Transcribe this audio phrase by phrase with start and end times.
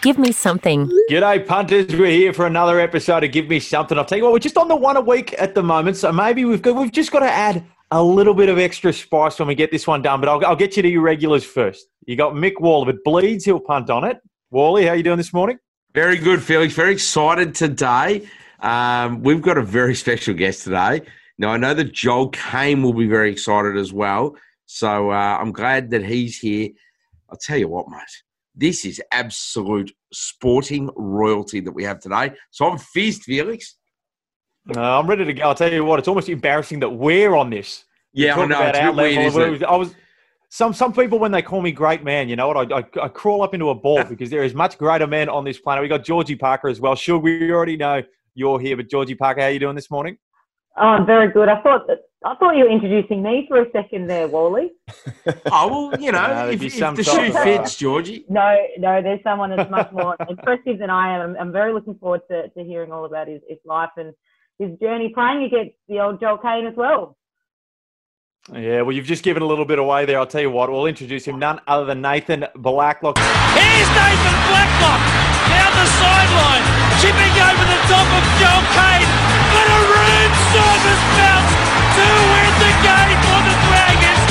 [0.00, 0.88] Give me something.
[1.10, 1.88] G'day, punters.
[1.88, 3.98] We're here for another episode of Give Me Something.
[3.98, 6.12] I'll tell you what, we're just on the one a week at the moment, so
[6.12, 9.48] maybe we've got we've just got to add a little bit of extra spice when
[9.48, 10.20] we get this one done.
[10.20, 11.88] But I'll, I'll get you to your regulars first.
[12.06, 12.88] You got Mick Wall.
[12.88, 14.20] If it bleeds, he'll punt on it.
[14.52, 15.58] Wally, how are you doing this morning?
[15.94, 16.74] Very good, Felix.
[16.74, 18.28] Very excited today.
[18.60, 21.02] Um, we've got a very special guest today.
[21.38, 24.36] Now, I know that Joel Caine will be very excited as well.
[24.66, 26.68] So uh, I'm glad that he's here.
[27.30, 28.22] I'll tell you what, mate
[28.58, 32.32] this is absolute sporting royalty that we have today.
[32.50, 33.76] So I'm fizzed, Felix.
[34.76, 35.44] Uh, I'm ready to go.
[35.44, 37.84] I'll tell you what, it's almost embarrassing that we're on this.
[38.12, 38.60] Yeah, I know.
[38.62, 39.50] It's level.
[39.50, 39.94] Weird, I was
[40.50, 42.72] some some people when they call me great man, you know what?
[42.72, 45.44] I, I, I crawl up into a ball because there is much greater men on
[45.44, 45.82] this planet.
[45.82, 46.96] We got Georgie Parker as well.
[46.96, 48.02] Sure, we already know
[48.34, 50.18] you're here, but Georgie Parker, how are you doing this morning?
[50.80, 51.48] Oh, very good.
[51.48, 54.72] I thought that I thought you were introducing me for a second there, Wally.
[55.52, 58.24] oh well, you know, no, if, if the shoe uh, fits, Georgie.
[58.28, 61.30] No, no, there's someone that's much more impressive than I am.
[61.30, 64.12] I'm, I'm very looking forward to, to hearing all about his, his life and
[64.58, 67.16] his journey playing against the old Joel Caine as well.
[68.52, 70.18] Yeah, well, you've just given a little bit away there.
[70.18, 73.18] I'll tell you what, we'll introduce him, none other than Nathan Blacklock.
[73.18, 75.02] Here's Nathan Blacklock
[75.52, 76.64] down the sideline,
[76.98, 79.10] chipping over the top of Joel Caine.
[79.52, 79.97] But a
[81.16, 81.52] bounce
[81.96, 84.22] to win the game for the Dragons.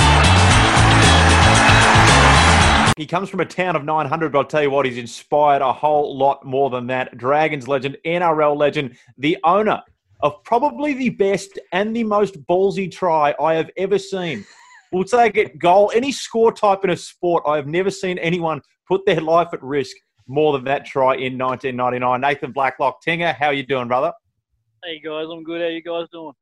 [2.97, 5.71] He comes from a town of 900, but I'll tell you what, he's inspired a
[5.71, 7.17] whole lot more than that.
[7.17, 9.81] Dragons legend, NRL legend, the owner
[10.21, 14.43] of probably the best and the most ballsy try I have ever seen.
[14.91, 17.43] We'll take it goal, any score type in a sport.
[17.45, 19.95] I have never seen anyone put their life at risk
[20.27, 22.21] more than that try in 1999.
[22.21, 24.11] Nathan Blacklock, Tinger, how you doing, brother?
[24.83, 25.59] Hey guys, I'm good.
[25.59, 26.33] How are you guys doing?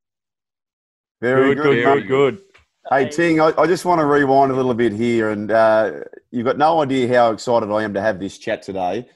[1.21, 2.07] Very good, good, good.
[2.07, 2.41] good.
[2.91, 6.45] Hey, Ting, I, I, just want to rewind a little bit here, and uh, you've
[6.45, 9.07] got no idea how excited I am to have this chat today.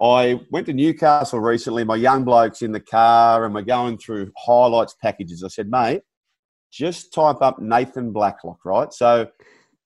[0.00, 1.84] I went to Newcastle recently.
[1.84, 5.42] My young bloke's in the car, and we're going through highlights packages.
[5.42, 6.02] I said, mate,
[6.72, 8.92] just type up Nathan Blacklock, right?
[8.92, 9.26] So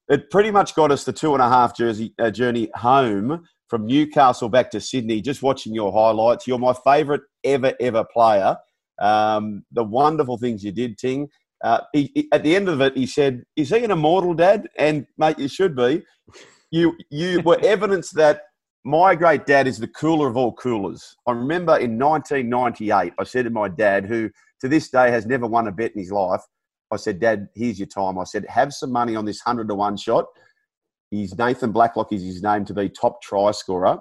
[0.08, 3.86] it pretty much got us the two and a half jersey, uh, journey home from
[3.86, 6.46] Newcastle back to Sydney, just watching your highlights.
[6.46, 8.58] You're my favourite ever, ever player.
[9.02, 11.28] Um, the wonderful things you did, Ting.
[11.62, 14.68] Uh, he, he, at the end of it, he said, "Is he an immortal dad?"
[14.78, 16.02] And mate, you should be.
[16.70, 18.42] You you were evidence that
[18.84, 21.16] my great dad is the cooler of all coolers.
[21.26, 24.30] I remember in 1998, I said to my dad, who
[24.60, 26.40] to this day has never won a bet in his life,
[26.92, 28.18] I said, Dad, here's your time.
[28.18, 30.26] I said, have some money on this 100 to 1 shot.
[31.10, 33.98] He's Nathan Blacklock is his name to be top try scorer.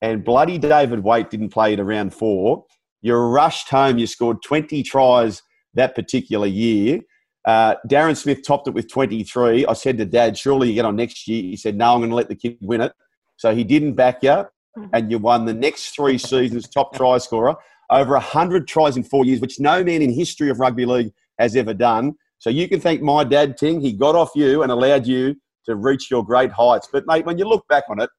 [0.00, 2.64] And bloody David Waite didn't play it around four.
[3.02, 3.98] You rushed home.
[3.98, 5.42] You scored 20 tries
[5.74, 7.00] that particular year.
[7.44, 9.64] Uh, Darren Smith topped it with 23.
[9.66, 11.42] I said to Dad, surely you get on next year.
[11.42, 12.92] He said, no, I'm going to let the kid win it.
[13.36, 14.86] So he didn't back you, mm-hmm.
[14.92, 17.56] and you won the next three seasons top try scorer.
[17.90, 21.56] Over 100 tries in four years, which no man in history of rugby league has
[21.56, 22.16] ever done.
[22.38, 23.80] So you can thank my dad, Ting.
[23.80, 26.88] He got off you and allowed you to reach your great heights.
[26.92, 28.10] But, mate, when you look back on it,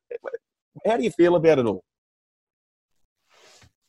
[0.88, 1.84] how do you feel about it all?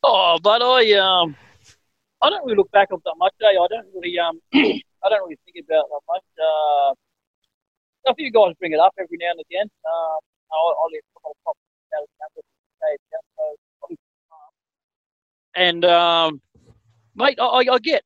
[0.02, 1.36] Oh, but I um,
[2.22, 3.34] I don't really look back on that much.
[3.42, 3.46] Eh?
[3.46, 6.24] I don't really um, I don't really think about that much.
[6.38, 6.94] Uh,
[8.06, 9.68] a few guys bring it up every now and again.
[9.84, 10.16] Uh,
[15.54, 16.40] and um,
[17.14, 18.02] mate, I, I, get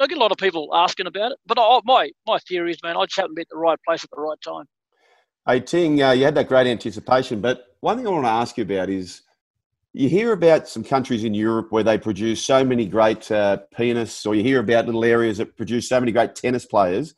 [0.00, 2.78] I get a lot of people asking about it, but I, my my theory is,
[2.82, 4.64] man, I just happen to be at the right place at the right time.
[5.46, 8.58] Hey Ting, uh, you had that great anticipation, but one thing I want to ask
[8.58, 9.22] you about is
[9.92, 14.24] you hear about some countries in Europe where they produce so many great uh, pianists,
[14.26, 17.14] or you hear about little areas that produce so many great tennis players.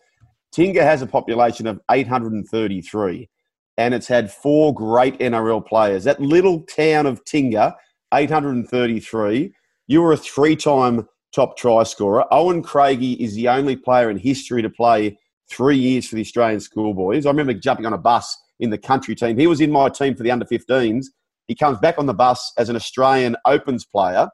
[0.54, 3.28] Tingha has a population of 833
[3.76, 6.04] and it's had four great NRL players.
[6.04, 7.74] That little town of Tingha,
[8.12, 9.52] 833.
[9.86, 12.24] You were a three time top try scorer.
[12.32, 15.16] Owen Craigie is the only player in history to play
[15.48, 17.26] three years for the Australian schoolboys.
[17.26, 19.38] I remember jumping on a bus in the country team.
[19.38, 21.06] He was in my team for the under 15s.
[21.50, 24.28] He comes back on the bus as an Australian Opens player.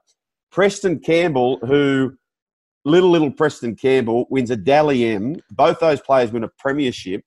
[0.51, 2.15] Preston Campbell, who
[2.85, 5.37] little, little Preston Campbell wins a Dally M.
[5.51, 7.23] Both those players win a premiership.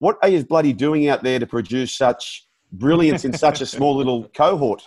[0.00, 3.94] What are you bloody doing out there to produce such brilliance in such a small
[3.94, 4.82] little cohort?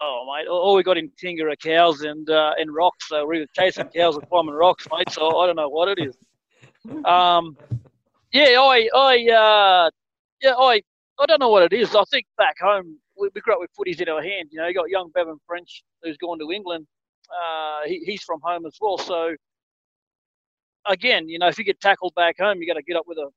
[0.00, 3.10] Oh, mate, all we got in Tingha are cows and uh, and rocks.
[3.10, 5.10] So we're chasing cows and climbing rocks, mate.
[5.10, 6.16] So I don't know what it is.
[7.04, 7.58] Um,
[8.32, 9.90] yeah, I, I, uh,
[10.40, 10.80] yeah, I,
[11.18, 11.94] I don't know what it is.
[11.94, 14.48] I think back home we, we grew up with footies in our hand.
[14.50, 16.86] You know, you got young Bevan French who's gone to England.
[17.30, 18.98] Uh, he, he's from home as well.
[18.98, 19.34] So
[20.86, 23.18] again, you know, if you get tackled back home, you got to get up with
[23.18, 23.28] a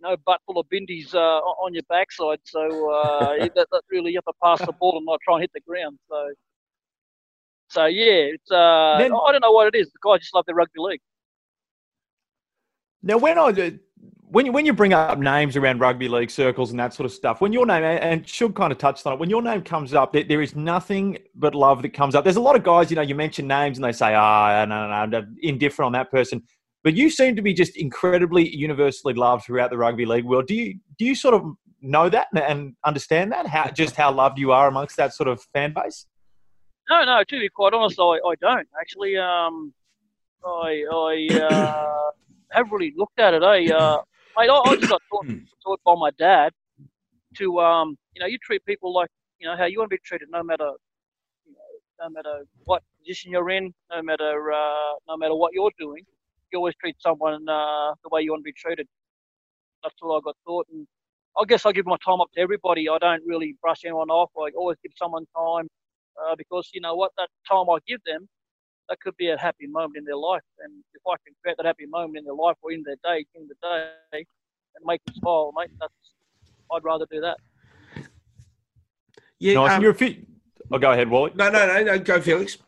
[0.00, 2.38] you know, butt full of bindies uh, on your backside.
[2.44, 5.42] So uh, that, that really you have to pass the ball and not try and
[5.42, 5.98] hit the ground.
[6.08, 6.32] So,
[7.68, 9.90] so yeah, it's uh, Then- I don't know what it is.
[9.90, 11.00] The guys just love the rugby league.
[13.02, 13.52] Now, when I
[14.30, 17.12] when you when you bring up names around rugby league circles and that sort of
[17.12, 19.94] stuff, when your name and Shug kind of touched on it, when your name comes
[19.94, 22.24] up, there, there is nothing but love that comes up.
[22.24, 24.88] There's a lot of guys, you know, you mention names and they say, "Ah, no,
[24.88, 26.42] no, no, I'm indifferent on that person."
[26.84, 30.46] But you seem to be just incredibly universally loved throughout the rugby league world.
[30.46, 31.44] Do you do you sort of
[31.80, 35.28] know that and- and understand that how just how loved you are amongst that sort
[35.28, 36.06] of fan base?
[36.90, 37.22] No, no.
[37.24, 39.16] To be quite honest, I, I don't actually.
[39.16, 39.72] Um,
[40.44, 42.10] I I uh,
[42.52, 43.42] haven't really looked at it.
[43.42, 43.74] Eh?
[43.74, 43.98] Uh,
[44.38, 45.26] mate, I, I just got taught,
[45.64, 46.52] taught by my dad
[47.38, 50.00] to um, you know, you treat people like you know how you want to be
[50.04, 50.70] treated, no matter
[51.46, 55.72] you know, no matter what position you're in, no matter uh, no matter what you're
[55.78, 56.04] doing.
[56.52, 58.88] You always treat someone uh, the way you want to be treated.
[59.82, 60.86] That's all I got taught, and
[61.38, 62.88] I guess I give my time up to everybody.
[62.88, 64.30] I don't really brush anyone off.
[64.38, 65.68] I always give someone time
[66.22, 68.28] uh, because you know what, that time I give them,
[68.88, 70.42] that could be a happy moment in their life.
[70.60, 73.24] And if I can create that happy moment in their life or in their day,
[73.34, 75.92] in the day, and make them smile, mate, that's
[76.72, 77.36] I'd rather do that.
[79.38, 79.70] Yeah, nice.
[79.70, 80.24] um, and you're a fi-
[80.72, 81.32] oh, go ahead, Wally.
[81.34, 81.98] no, no, no, no.
[81.98, 82.58] Go, Felix.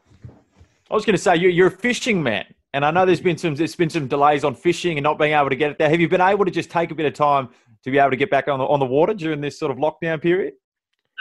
[0.91, 3.39] I was going to say you're, you're a fishing man, and I know there's been
[3.39, 5.91] some there's been some delays on fishing and not being able to get it there.
[5.91, 7.49] Have you been able to just take a bit of time
[7.85, 9.79] to be able to get back on the on the water during this sort of
[9.79, 10.55] lockdown period?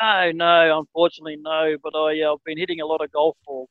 [0.01, 1.75] No, no, unfortunately, no.
[1.83, 3.69] But I, uh, I've been hitting a lot of golf balls.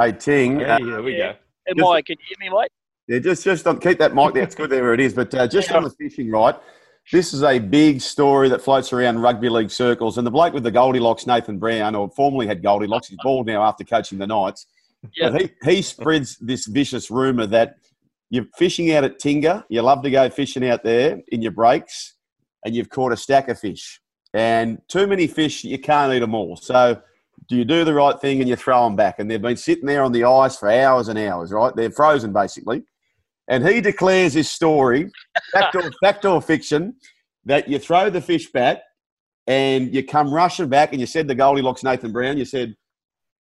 [0.00, 0.60] Hey, Ting.
[0.60, 1.32] Yeah, uh, here we yeah.
[1.32, 1.38] go.
[1.68, 2.02] Am Just- I?
[2.02, 2.70] Can you hear me, mate?
[3.08, 4.44] Yeah, just just on, keep that mic there.
[4.44, 5.12] It's good there it is.
[5.12, 6.54] But uh, just on the fishing, right?
[7.10, 10.18] This is a big story that floats around rugby league circles.
[10.18, 13.64] And the bloke with the Goldilocks, Nathan Brown, or formerly had Goldilocks, he's bald now
[13.64, 14.66] after coaching the Knights.
[15.16, 15.36] Yeah.
[15.36, 17.74] He, he spreads this vicious rumour that
[18.30, 19.64] you're fishing out at Tingha.
[19.68, 22.14] You love to go fishing out there in your breaks,
[22.64, 24.00] and you've caught a stack of fish.
[24.32, 26.56] And too many fish, you can't eat them all.
[26.56, 27.02] So
[27.48, 29.18] do you do the right thing and you throw them back?
[29.18, 31.74] And they've been sitting there on the ice for hours and hours, right?
[31.74, 32.82] They're frozen basically.
[33.48, 35.10] And he declares his story,
[35.52, 36.94] backdoor, backdoor fiction,
[37.44, 38.82] that you throw the fish back
[39.46, 40.92] and you come rushing back.
[40.92, 42.76] And you said to Goldilocks Nathan Brown, you said,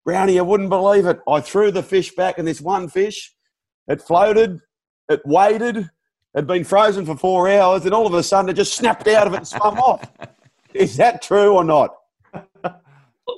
[0.03, 1.19] Brownie, you wouldn't believe it.
[1.27, 3.35] I threw the fish back, and this one fish,
[3.87, 4.59] it floated,
[5.09, 5.89] it waited,
[6.33, 9.27] had been frozen for four hours, and all of a sudden it just snapped out
[9.27, 10.09] of it and swam off.
[10.73, 11.95] Is that true or not?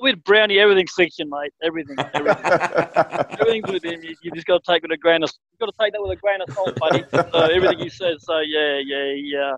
[0.00, 1.52] With Brownie, everything's fiction, mate.
[1.62, 2.44] Everything, everything,
[3.40, 4.02] everything's with him.
[4.02, 5.30] You, you just got to take it with a grain of.
[5.52, 7.04] You got to take that with a grain of salt, buddy.
[7.12, 8.24] So everything he says.
[8.24, 9.56] So yeah, yeah, yeah.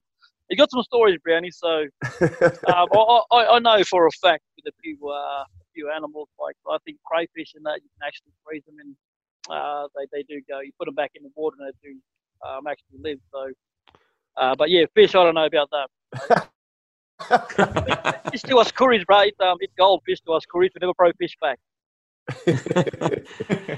[0.48, 1.50] He got some stories, Brownie.
[1.50, 1.86] So
[2.20, 6.28] um, I, I, I know for a fact with a few uh, a few animals
[6.40, 8.96] like I think crayfish and that you can actually freeze them and
[9.48, 10.60] uh, they they do go.
[10.60, 11.96] You put them back in the water and they do
[12.48, 13.18] um, actually live.
[13.32, 13.50] So,
[14.36, 15.14] uh, but yeah, fish.
[15.14, 16.48] I don't know about that.
[17.20, 19.20] Fish to us Kooris, bro.
[19.20, 20.70] It's, um, it's gold fish to us Kooris.
[20.74, 21.58] We never pro fish back.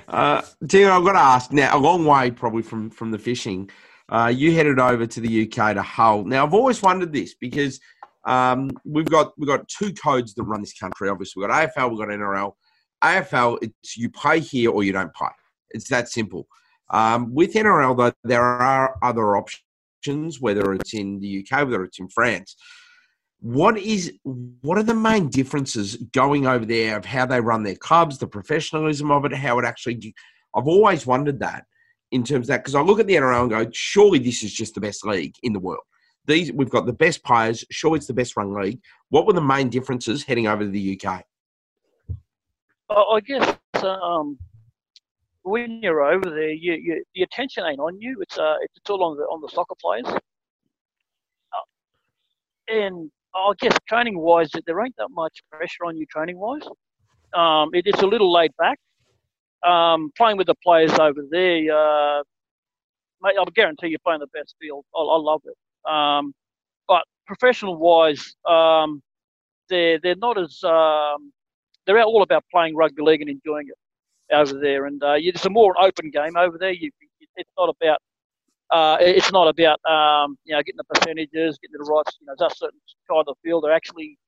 [0.09, 3.71] Uh, Tina, I've got to ask now, a long way probably from, from the fishing.
[4.09, 6.25] Uh, you headed over to the UK to Hull.
[6.25, 7.79] Now, I've always wondered this because
[8.25, 11.09] um, we've got we've got two codes that run this country.
[11.09, 12.53] Obviously, we've got AFL, we've got NRL.
[13.05, 15.29] AFL, it's you play here or you don't play.
[15.71, 16.49] It's that simple.
[16.91, 22.01] Um, with NRL, though, there are other options, whether it's in the UK, whether it's
[22.01, 22.57] in France.
[23.41, 27.77] What is what are the main differences going over there of how they run their
[27.77, 30.15] clubs, the professionalism of it, how it actually?
[30.55, 31.67] I've always wondered that
[32.11, 34.53] in terms of that because I look at the NRL and go, surely this is
[34.53, 35.85] just the best league in the world.
[36.27, 37.65] These we've got the best players.
[37.71, 38.81] Surely it's the best run league.
[39.11, 41.25] What were the main differences heading over to the UK?
[42.91, 44.37] I, I guess um,
[45.43, 48.21] when you're over there, you, you, the attention ain't on you.
[48.21, 50.07] It's uh, it's all on the on the soccer players.
[50.07, 50.21] Uh,
[52.69, 56.63] and I guess training wise, there ain't that much pressure on you training wise.
[57.35, 58.79] Um, it, it's a little laid back.
[59.67, 62.23] Um, playing with the players over there, uh,
[63.23, 64.85] mate, I'll guarantee you're playing the best field.
[64.95, 65.91] I, I love it.
[65.91, 66.33] Um,
[66.87, 69.03] but professional wise, um,
[69.69, 71.33] they're they're not as um,
[71.87, 74.87] they're all about playing rugby league and enjoying it over there.
[74.87, 76.73] And uh, it's a more open game over there.
[76.73, 76.91] You,
[77.37, 77.99] it's not about
[78.71, 82.19] uh, it's not about um, you know getting the percentages, getting the rights.
[82.21, 83.65] You know, that certain side of the field.
[83.65, 84.19] They're actually,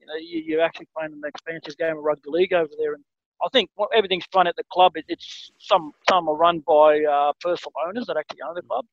[0.00, 2.94] you know, you, you're actually playing an expansive game of rugby league over there.
[2.94, 3.04] And
[3.42, 4.92] I think what, everything's run at the club.
[4.96, 8.86] It, it's some some are run by uh, personal owners that actually own the club.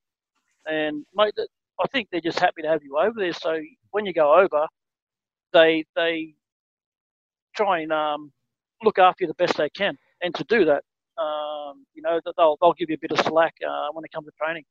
[0.67, 1.33] And mate,
[1.81, 3.33] I think they're just happy to have you over there.
[3.33, 3.59] So
[3.91, 4.67] when you go over,
[5.53, 6.35] they they
[7.55, 8.31] try and um,
[8.83, 9.97] look after you the best they can.
[10.21, 10.83] And to do that,
[11.21, 14.25] um, you know, they'll they'll give you a bit of slack uh, when it comes
[14.27, 14.65] to training.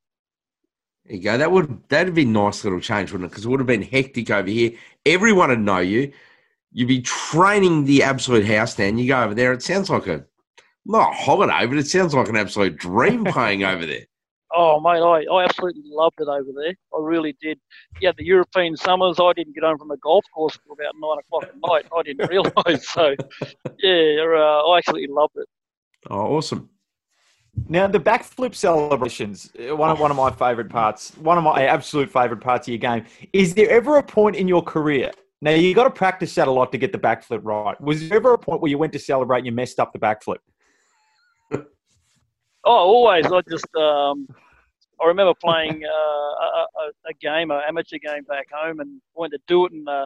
[1.09, 1.39] You go.
[1.39, 3.31] That would that'd be a nice little change, wouldn't it?
[3.31, 4.73] Because it would have been hectic over here.
[5.07, 6.13] Everyone would know you.
[6.73, 8.99] You'd be training the absolute house down.
[8.99, 9.53] You go over there.
[9.53, 10.25] It sounds like a
[10.85, 14.07] not a holiday, but it sounds like an absolute dream playing over there.
[14.55, 16.75] Oh, mate, I, I absolutely loved it over there.
[16.95, 17.61] I really did.
[18.01, 21.19] Yeah, the European summers, I didn't get home from the golf course until about nine
[21.19, 21.87] o'clock at night.
[21.95, 22.89] I didn't realise.
[22.89, 23.15] So,
[23.79, 25.47] yeah, uh, I absolutely loved it.
[26.09, 26.71] Oh, awesome.
[27.69, 31.65] Now the backflip celebrations, uh, one of one of my favourite parts, one of my
[31.67, 33.05] absolute favourite parts of your game.
[33.33, 35.11] Is there ever a point in your career?
[35.41, 37.81] Now you got to practice that a lot to get the backflip right.
[37.81, 39.99] Was there ever a point where you went to celebrate and you messed up the
[39.99, 40.39] backflip?
[42.65, 43.25] Oh, always.
[43.25, 44.27] I just um,
[45.01, 49.33] I remember playing uh, a, a, a game, an amateur game back home, and went
[49.33, 50.05] to do it, and uh,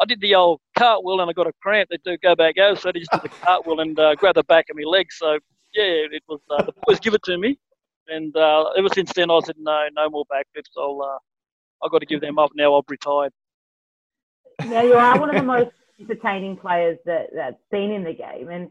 [0.00, 1.90] I did the old cartwheel, and I got a cramp.
[1.90, 4.44] They do go back out, so I just did the cartwheel and uh, grab the
[4.44, 5.12] back of my leg.
[5.12, 5.38] So
[5.76, 7.58] yeah, it was uh, the boys give it to me,
[8.08, 10.70] and uh, ever since then I said no, no more backflips.
[10.76, 11.18] I'll uh,
[11.84, 12.74] I've got to give them up now.
[12.76, 13.32] I've retired.
[14.64, 18.48] Now you are one of the most entertaining players that that's been in the game,
[18.48, 18.70] and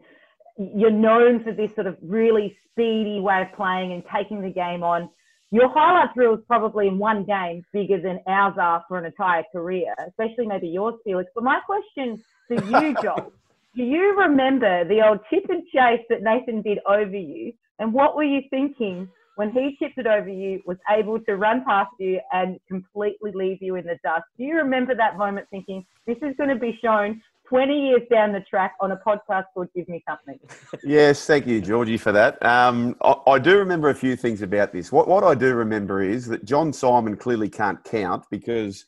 [0.58, 4.84] you're known for this sort of really speedy way of playing and taking the game
[4.84, 5.10] on.
[5.52, 9.44] Your highlight reel is probably in one game bigger than ours are for an entire
[9.52, 11.30] career, especially maybe yours, Felix.
[11.36, 13.32] But my question to you, Joel,
[13.76, 17.54] do you remember the old chip and chase that Nathan did over you?
[17.80, 21.64] And what were you thinking when he chipped it over you, was able to run
[21.66, 24.24] past you and completely leave you in the dust?
[24.38, 28.32] Do you remember that moment thinking, this is going to be shown 20 years down
[28.32, 30.40] the track on a podcast called Give Me Company.
[30.84, 32.44] Yes, thank you, Georgie, for that.
[32.44, 34.92] Um, I, I, do remember a few things about this.
[34.92, 38.86] What, what I do remember is that John Simon clearly can't count because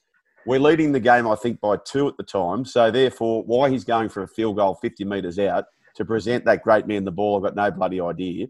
[0.47, 2.65] we're leading the game, I think, by two at the time.
[2.65, 6.63] So, therefore, why he's going for a field goal 50 metres out to present that
[6.63, 8.47] great man the ball, I've got no bloody idea.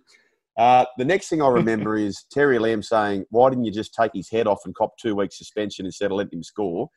[0.58, 4.12] Uh, the next thing I remember is Terry Lamb saying, Why didn't you just take
[4.14, 6.90] his head off and cop two weeks suspension instead of letting him score?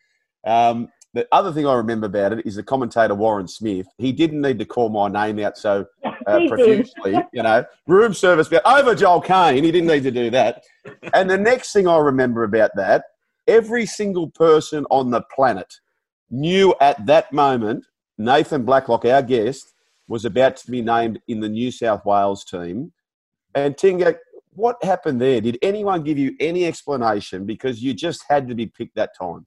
[0.46, 3.86] Um, the other thing I remember about it is the commentator Warren Smith.
[3.98, 5.86] He didn't need to call my name out so
[6.26, 9.64] uh, profusely, you know, room service over Joel Caine.
[9.64, 10.62] He didn't need to do that.
[11.14, 13.04] And the next thing I remember about that,
[13.46, 15.72] every single person on the planet
[16.30, 17.84] knew at that moment
[18.18, 19.72] Nathan Blacklock, our guest,
[20.06, 22.92] was about to be named in the New South Wales team.
[23.54, 24.16] And Tinga,
[24.52, 25.40] what happened there?
[25.40, 29.46] Did anyone give you any explanation because you just had to be picked that time?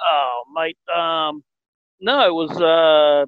[0.00, 0.78] Oh, mate.
[0.94, 1.44] Um,
[2.00, 3.26] no, it was uh,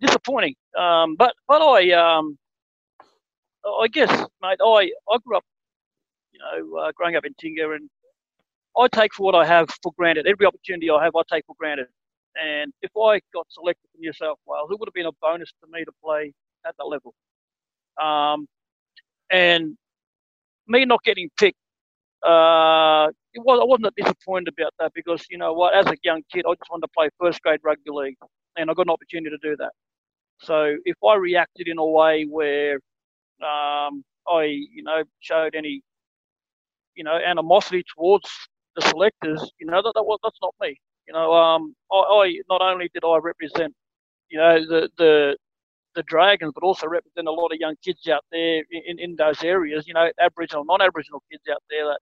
[0.00, 0.54] disappointing.
[0.78, 2.38] Um, but but I um,
[3.64, 4.10] I guess,
[4.42, 4.58] mate.
[4.64, 5.44] I I grew up,
[6.40, 7.90] know, uh, growing up in Tingha, and
[8.78, 10.26] I take for what I have for granted.
[10.26, 11.86] Every opportunity I have, I take for granted.
[12.42, 15.50] And if I got selected for New South Wales, it would have been a bonus
[15.62, 16.32] to me to play
[16.66, 17.14] at that level.
[18.02, 18.46] Um,
[19.30, 19.76] and
[20.68, 21.56] me not getting picked
[22.24, 26.22] uh, it was, I wasn't disappointed about that because you know what, as a young
[26.32, 28.16] kid, I just wanted to play first grade rugby league,
[28.56, 29.72] and I got an opportunity to do that.
[30.42, 32.74] So if I reacted in a way where
[33.42, 35.82] um, I, you know, showed any,
[37.00, 38.28] you know, animosity towards
[38.76, 40.76] the selectors, you know, that, that that's not me.
[41.08, 43.74] You know, um, I, I not only did I represent,
[44.30, 45.36] you know, the the
[45.96, 49.42] the Dragons, but also represent a lot of young kids out there in, in those
[49.44, 52.00] areas, you know, Aboriginal, non-Aboriginal kids out there that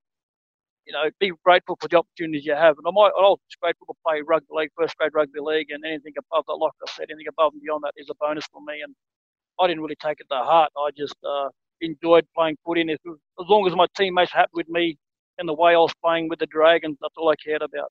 [0.87, 2.76] you know, be grateful for the opportunities you have.
[2.78, 6.47] And I'm, I'm grateful to play rugby league, first grade rugby league, and anything above
[6.49, 8.83] that, like I said, anything above and beyond that is a bonus for me.
[8.83, 8.95] And
[9.61, 10.73] I didn't really take it to heart.
[10.76, 11.50] I just uh,
[11.81, 12.83] enjoyed playing footy.
[12.83, 12.99] And as
[13.49, 14.99] long as my teammates happy with me
[15.39, 17.91] and the way I was playing with the Dragons, that's all I cared about.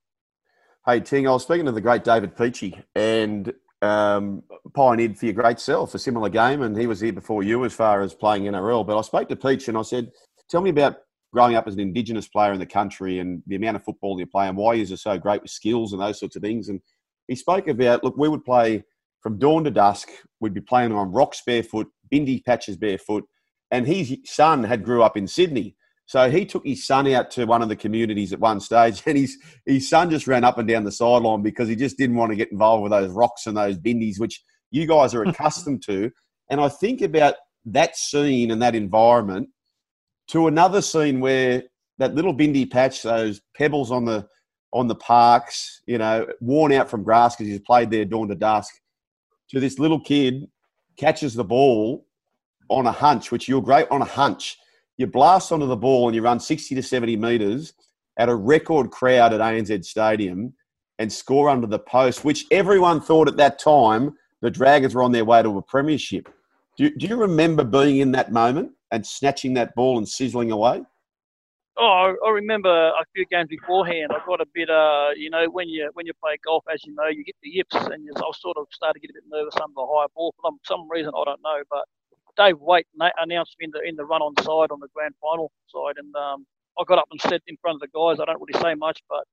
[0.86, 5.34] Hey, Ting, I was speaking to the great David Peachey and um, pioneered for your
[5.34, 8.44] great self a similar game, and he was here before you as far as playing
[8.44, 8.88] NRL.
[8.88, 10.12] But I spoke to Peach and I said,
[10.50, 10.98] Tell me about
[11.34, 14.26] growing up as an Indigenous player in the country and the amount of football you
[14.26, 16.70] play and why you're so great with skills and those sorts of things.
[16.70, 16.80] And
[17.28, 18.84] he spoke about, look, we would play
[19.22, 20.10] from dawn to dusk.
[20.40, 23.26] We'd be playing on rocks barefoot, bindi patches barefoot.
[23.72, 25.76] And his son had grew up in Sydney.
[26.06, 29.18] So he took his son out to one of the communities at one stage, and
[29.18, 32.32] his his son just ran up and down the sideline because he just didn't want
[32.32, 36.12] to get involved with those rocks and those bindis, which you guys are accustomed to.
[36.50, 39.50] And I think about that scene and that environment
[40.30, 41.64] to another scene where
[41.98, 44.28] that little bindi patch, those pebbles on the
[44.74, 48.36] on the parks, you know, worn out from grass because he's played there dawn to
[48.36, 48.74] dusk,
[49.50, 50.48] to this little kid
[50.98, 52.07] catches the ball
[52.70, 54.58] on a hunch, which you're great on a hunch.
[54.98, 57.74] You blast onto the ball and you run 60 to 70 metres
[58.18, 60.54] at a record crowd at ANZ Stadium
[61.00, 65.12] and score under the post, which everyone thought at that time the Dragons were on
[65.12, 66.30] their way to a premiership.
[66.78, 68.72] Do, do you remember being in that moment?
[68.92, 70.82] and snatching that ball and sizzling away?
[71.80, 74.10] Oh, I remember a few games beforehand.
[74.10, 76.96] I got a bit, uh, you know, when you when you play golf, as you
[76.96, 79.54] know, you get the yips, and I sort of started to get a bit nervous
[79.58, 81.62] under the high ball for some reason I don't know.
[81.70, 81.86] But
[82.38, 82.88] Dave Waite
[83.20, 86.16] announced me in the in the run on side on the grand final side, and
[86.16, 86.46] um,
[86.80, 88.20] I got up and said in front of the guys.
[88.20, 89.24] I don't really say much, but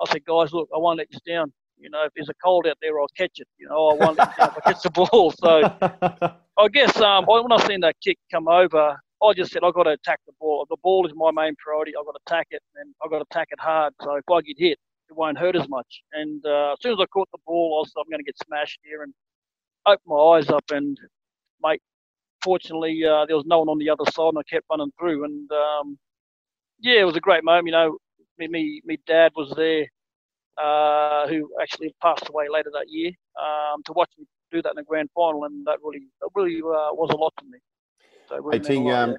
[0.00, 1.52] I said, guys, look, I won't let you down.
[1.78, 3.48] You know, if there's a cold out there, I'll catch it.
[3.58, 5.32] You know, I won't let you down if I catch the ball.
[5.42, 9.74] So I guess um, when I seen that kick come over, I just said I've
[9.74, 10.66] got to attack the ball.
[10.70, 11.92] The ball is my main priority.
[11.98, 13.92] I've got to attack it, and I've got to attack it hard.
[14.02, 16.02] So if I get hit, it won't hurt as much.
[16.12, 18.36] And uh, as soon as I caught the ball, I was I'm going to get
[18.46, 19.12] smashed here, and
[19.86, 20.98] opened my eyes up, and
[21.62, 21.82] mate,
[22.46, 25.24] fortunately uh, there was no one on the other side, and I kept running through.
[25.24, 25.98] And um,
[26.80, 27.66] yeah, it was a great moment.
[27.66, 27.98] You know,
[28.38, 29.84] me, me, me dad was there,
[30.56, 33.10] uh, who actually passed away later that year,
[33.42, 36.58] um, to watch me do that in the grand final, and that really, that really
[36.58, 37.58] uh, was a lot to me.
[38.28, 39.16] So really hey, Ting, um,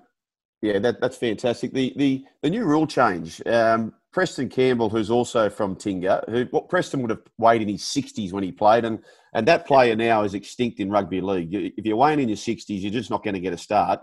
[0.62, 1.74] yeah, that, that's fantastic.
[1.74, 3.46] The the the new rule change.
[3.46, 8.34] Um, Preston Campbell, who's also from Tingha, who Preston would have weighed in his sixties
[8.34, 8.98] when he played, and
[9.36, 11.54] and that player now is extinct in rugby league.
[11.54, 14.00] If you're weighing in your sixties, you're just not going to get a start.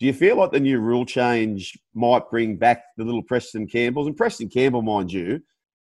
[0.00, 4.08] Do you feel like the new rule change might bring back the little Preston Campbells?
[4.08, 5.40] And Preston Campbell, mind you,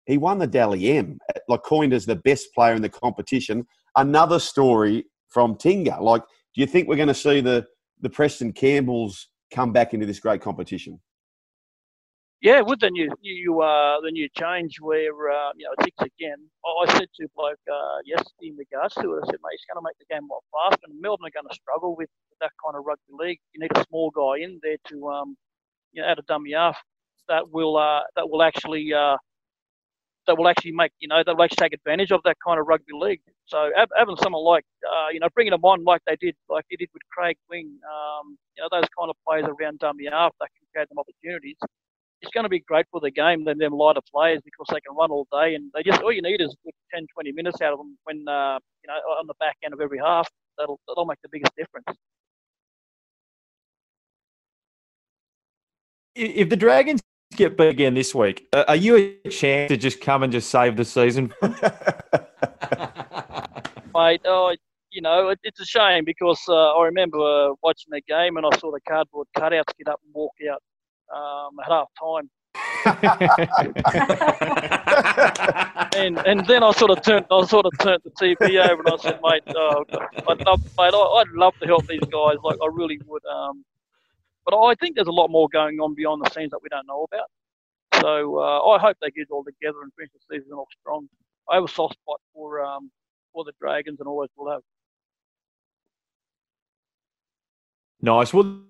[0.06, 3.66] he won the Dally M, like coined as the best player in the competition.
[3.96, 6.00] Another story from Tingha.
[6.00, 6.22] Like,
[6.54, 7.66] do you think we're going to see the
[8.02, 11.00] the Preston Campbells come back into this great competition?
[12.42, 13.10] Yeah, with the new
[13.62, 17.98] uh, the new change where uh, you know six again, I said to bloke uh,
[18.06, 20.34] yesterday in regards to it, I said, mate, it's going to make the game a
[20.34, 22.10] lot faster, and Melbourne are going to struggle with
[22.42, 23.40] that kind of rugby league.
[23.54, 25.36] You need a small guy in there to um,
[25.94, 26.78] you know, add a dummy half
[27.30, 29.18] that will uh, that will actually uh,
[30.28, 32.68] that will actually make you know that will actually take advantage of that kind of
[32.68, 33.22] rugby league.
[33.48, 36.78] So having someone like uh, you know bringing them on like they did like they
[36.78, 40.50] did with Craig Wing, um, you know those kind of players around dummy half that
[40.58, 41.58] can create them opportunities.
[42.22, 44.96] It's going to be great for the game than them lighter players because they can
[44.96, 46.56] run all day and they just all you need is
[46.94, 49.82] 10, 20 minutes out of them when uh, you know on the back end of
[49.82, 50.28] every half.
[50.58, 51.86] That'll that'll make the biggest difference.
[56.16, 57.02] If the Dragons
[57.36, 58.48] get big again this week.
[58.54, 61.34] Uh, are you a chance to just come and just save the season?
[63.94, 64.56] Mate, oh,
[64.92, 68.46] you know, it, it's a shame because uh, I remember uh, watching the game and
[68.46, 70.62] I saw the cardboard cutouts get up and walk out
[71.16, 72.30] um, at half time.
[75.96, 78.94] and and then I sort of turned I sort of turned the TV over and
[78.94, 79.86] I said, mate, oh,
[80.28, 82.38] I'd love, mate, I'd love to help these guys.
[82.44, 83.26] Like I really would.
[83.26, 83.64] Um,
[84.46, 86.88] but I think there's a lot more going on behind the scenes that we don't
[86.88, 87.30] know about.
[88.02, 91.10] So uh, I hope they get all together and finish the season off strong.
[91.50, 92.92] I have a soft spot for um,
[93.34, 94.62] for the Dragons and always will have.
[98.02, 98.34] Nice.
[98.34, 98.62] Well,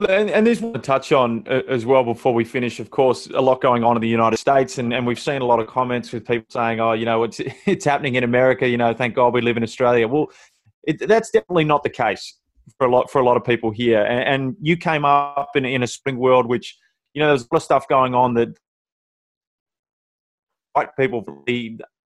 [0.00, 2.80] and, and there's one to touch on uh, as well before we finish.
[2.80, 5.44] Of course, a lot going on in the United States, and, and we've seen a
[5.44, 8.68] lot of comments with people saying, "Oh, you know, it's it's happening in America.
[8.68, 10.30] You know, thank God we live in Australia." Well,
[10.82, 12.38] it, that's definitely not the case
[12.78, 14.02] for a lot for a lot of people here.
[14.02, 16.76] And, and you came up in, in a spring world, which
[17.14, 18.48] you know there's a lot of stuff going on that
[20.72, 21.24] white people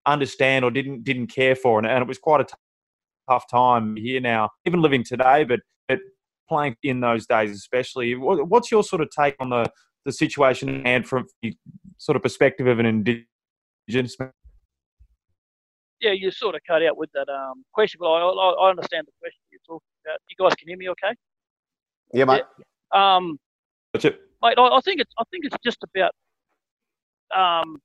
[0.06, 2.54] understand or didn't didn't care for, and, and it was quite a t-
[3.28, 5.58] tough time here now, even living today, but
[6.50, 8.14] playing in those days especially.
[8.16, 9.70] What's your sort of take on the
[10.04, 11.54] the situation and from the
[11.98, 14.32] sort of perspective of an indigenous man?
[16.00, 19.06] Yeah, you sort of cut out with that um, question, but I, I, I understand
[19.06, 20.18] the question you're talking about.
[20.28, 21.14] You guys can hear me okay?
[22.14, 22.42] Yeah, mate.
[22.94, 23.16] Yeah.
[23.16, 23.38] Um,
[23.92, 24.18] That's it.
[24.42, 26.12] Mate, I, I, think it's I think it's just about
[27.36, 27.78] um,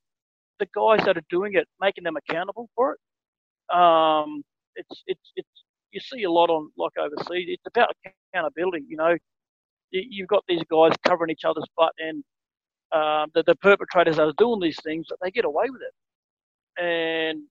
[0.60, 3.76] the guys that are doing it, making them accountable for it.
[3.76, 4.44] Um,
[4.76, 5.65] it's it's it's
[5.96, 7.48] you see a lot on like overseas.
[7.50, 7.90] It's about
[8.34, 8.86] accountability.
[8.88, 9.18] You know,
[9.92, 12.24] you've got these guys covering each other's butt, and
[12.92, 16.84] um, the, the perpetrators are doing these things, but they get away with it.
[16.84, 17.44] And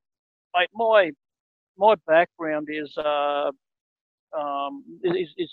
[0.54, 1.10] mate, my
[1.78, 3.50] my background is uh,
[4.38, 5.50] um, is, is,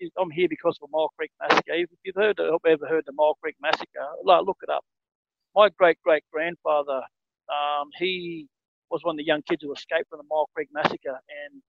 [0.00, 1.74] is, I'm here because of the Myall Creek massacre.
[1.74, 4.84] If you've heard, ever heard the Myall Creek massacre, like, look it up.
[5.54, 7.02] My great great grandfather,
[7.48, 8.48] um, he
[8.90, 11.62] was one of the young kids who escaped from the Myall Creek massacre, and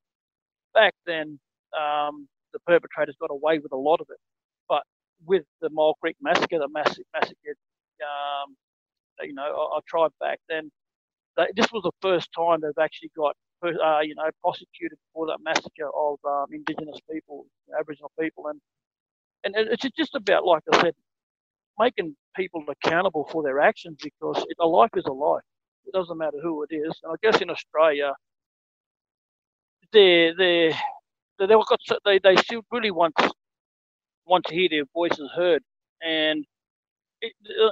[0.73, 1.39] back then
[1.79, 4.19] um, the perpetrators got away with a lot of it.
[4.69, 4.83] But
[5.25, 7.55] with the Myall Creek massacre, the massive massacre,
[8.03, 8.55] um,
[9.23, 10.71] you know, I, I tried back then.
[11.37, 15.39] They, this was the first time they've actually got uh, you know, prosecuted for that
[15.43, 17.45] massacre of um, Indigenous people,
[17.79, 18.59] Aboriginal people, and
[19.45, 20.95] and it's just about, like I said,
[21.79, 25.43] making people accountable for their actions because it, a life is a life.
[25.85, 26.93] It doesn't matter who it is.
[27.03, 28.13] And I guess in Australia,
[29.93, 30.75] they they
[31.39, 33.15] they got they they still really want
[34.25, 35.63] want to hear their voices heard,
[36.03, 36.45] and
[37.21, 37.71] it, uh,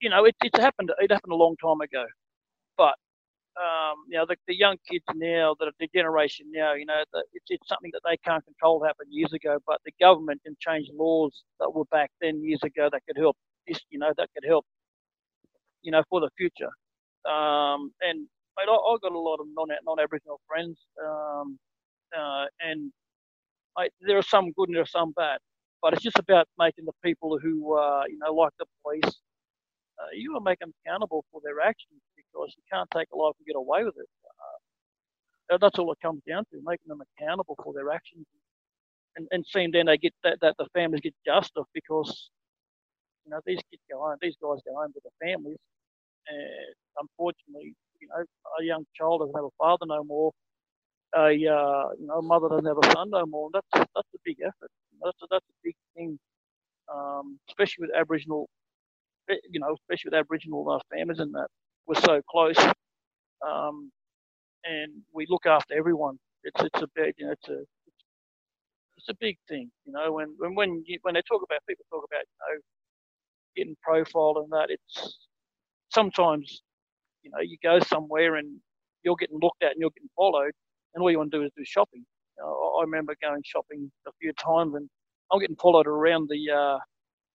[0.00, 0.92] you know, it, it's happened.
[1.00, 2.06] It happened a long time ago,
[2.78, 2.94] but
[3.56, 7.24] um, you know, the, the young kids now, that the generation now, you know, the,
[7.34, 10.88] it's, it's something that they can't control happened years ago, but the government can change
[10.94, 13.36] laws that were back then years ago that could help
[13.68, 14.66] this, you know, that could help,
[15.82, 16.70] you know, for the future.
[17.30, 21.58] Um, and mate, I, I got a lot of non non Aboriginal friends, um,
[22.16, 22.92] uh, and
[23.78, 25.38] mate, there are some good and there are some bad.
[25.82, 29.04] But it's just about making the people who, uh, you know, like the police,
[30.00, 33.16] uh, you got to make them accountable for their actions because you can't take a
[33.16, 34.08] life and get away with it.
[35.52, 38.26] Uh, that's all it comes down to, making them accountable for their actions,
[39.16, 42.30] and and seeing then they get that, that the families get justice because
[43.24, 45.58] you know these kids go home, these guys go home to their families,
[46.28, 48.24] and unfortunately, you know,
[48.60, 50.32] a young child doesn't have a father no more.
[51.16, 51.30] A uh,
[51.98, 53.50] you know, mother doesn't have a son no more.
[53.52, 54.70] And That's that's a big effort.
[55.02, 56.18] That's a, that's a big thing,
[56.94, 58.48] um, especially with Aboriginal,
[59.30, 61.48] eh, you know, especially with Aboriginal uh, families and that
[61.86, 62.58] we're so close,
[63.46, 63.90] um,
[64.64, 66.18] and we look after everyone.
[66.44, 67.64] It's it's a big, you know, it's a
[68.98, 70.12] it's a big thing, you know.
[70.12, 72.60] When when when you, when they talk about people talk about you know
[73.56, 75.28] getting profiled and that, it's
[75.92, 76.62] sometimes
[77.26, 78.60] you know you go somewhere and
[79.04, 80.52] you're getting looked at and you're getting followed,
[80.94, 82.06] and all you want to do is do shopping.
[82.42, 84.88] I remember going shopping a few times and
[85.32, 86.78] I'm getting followed around the uh,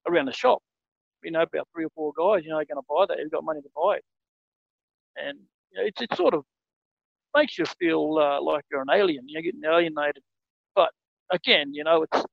[0.09, 0.59] around the shop.
[1.23, 2.43] You know, about three or four guys.
[2.45, 3.19] You know, going to buy that.
[3.19, 4.05] You've got money to buy it
[5.17, 5.39] and
[5.71, 6.43] you know, it's it sort of
[7.35, 9.25] makes you feel uh, like you're an alien.
[9.27, 10.23] You're getting alienated.
[10.75, 10.89] But
[11.31, 12.25] again, you know, it's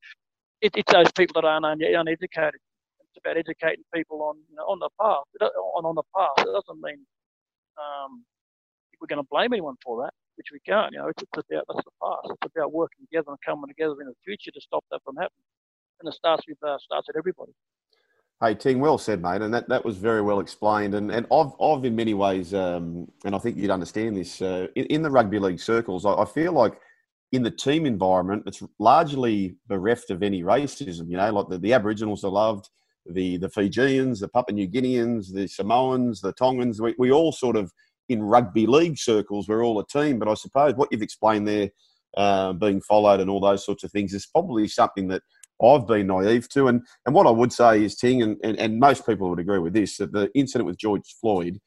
[0.62, 2.60] it, it's those people that aren't uneducated.
[3.00, 5.24] It's about educating people on you know on the path.
[5.76, 6.46] On on the path.
[6.46, 7.06] It doesn't mean
[7.78, 8.24] um,
[9.00, 10.92] we're going to blame anyone for that, which we can't.
[10.92, 12.36] You know, it's, it's about that's the past.
[12.42, 15.46] It's about working together and coming together in the future to stop that from happening.
[16.00, 17.52] And it starts with uh, starts with everybody.
[18.40, 20.94] Hey, Ting, well said, mate, and that, that was very well explained.
[20.94, 24.68] And and I've, I've in many ways, um, and I think you'd understand this, uh,
[24.76, 26.78] in, in, the rugby league circles, I, I, feel like
[27.32, 31.10] in the team environment, it's largely bereft of any racism.
[31.10, 32.68] You know, like the, the Aboriginals are loved,
[33.08, 36.80] the the Fijians, the Papua New Guineans, the Samoans, the Tongans.
[36.80, 37.72] We, we all sort of
[38.08, 40.18] in rugby league circles, we're all a team.
[40.18, 41.70] But I suppose what you've explained there,
[42.16, 45.22] uh, being followed and all those sorts of things, is probably something that
[45.62, 46.68] I've been naive to.
[46.68, 49.58] And, and what I would say is, Ting, and, and, and most people would agree
[49.58, 51.58] with this, that the incident with George Floyd,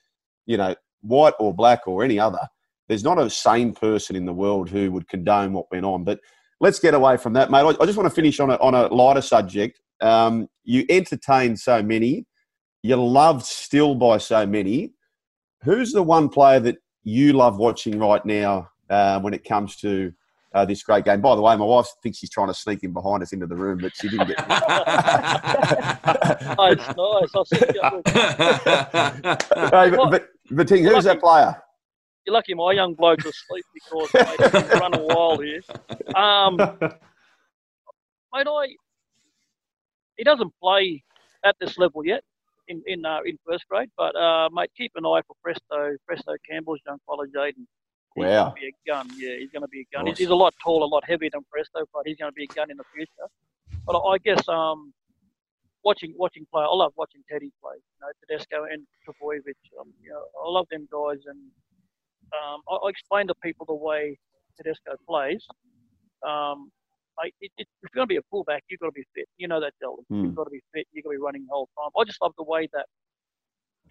[0.45, 2.47] you know, white or black or any other,
[2.87, 6.03] there's not a sane person in the world who would condone what went on.
[6.03, 6.19] But
[6.59, 7.77] let's get away from that, mate.
[7.79, 9.79] I just want to finish on a, on a lighter subject.
[10.01, 12.25] Um, you entertain so many,
[12.83, 14.93] you're loved still by so many.
[15.63, 20.13] Who's the one player that you love watching right now uh, when it comes to
[20.53, 21.21] uh, this great game.
[21.21, 23.55] By the way, my wife thinks she's trying to sneak in behind us into the
[23.55, 24.47] room, but she didn't get.
[24.49, 24.59] nice,
[26.57, 27.29] nice.
[27.33, 27.81] I'll see you.
[27.81, 27.91] hey,
[29.89, 31.55] but, but, but Ting, who's that player?
[32.25, 35.61] You're lucky my young bloke's asleep because mate, he's running wild here.
[36.15, 38.67] Um, mate, I
[40.21, 41.03] he doesn't play
[41.43, 42.23] at this level yet
[42.67, 46.33] in in uh, in first grade, but uh, mate, keep an eye for Presto Presto
[46.47, 47.65] Campbell's young fella Jayden.
[48.13, 48.43] He's wow.
[48.43, 49.07] going to be a gun.
[49.17, 50.01] Yeah, he's going to be a gun.
[50.01, 50.07] Awesome.
[50.11, 52.43] He's, he's, a lot taller, a lot heavier than Presto, but he's going to be
[52.43, 53.27] a gun in the future.
[53.83, 54.93] But I guess um,
[55.83, 57.77] watching watching play, I love watching Teddy play.
[57.81, 59.57] You know, Tedesco and Trbojevic.
[59.79, 61.39] Um, you know, I love them guys, and
[62.37, 64.19] um, I, I, explain to people the way
[64.55, 65.43] Tedesco plays.
[66.21, 66.69] Um,
[67.19, 69.27] I, it, it, if you're going to be a fullback, you've got to be fit.
[69.37, 70.03] You know that, Dylan.
[70.11, 70.23] Mm.
[70.25, 70.87] You've got to be fit.
[70.91, 71.91] You've got to be running the whole time.
[71.97, 72.85] I just love the way that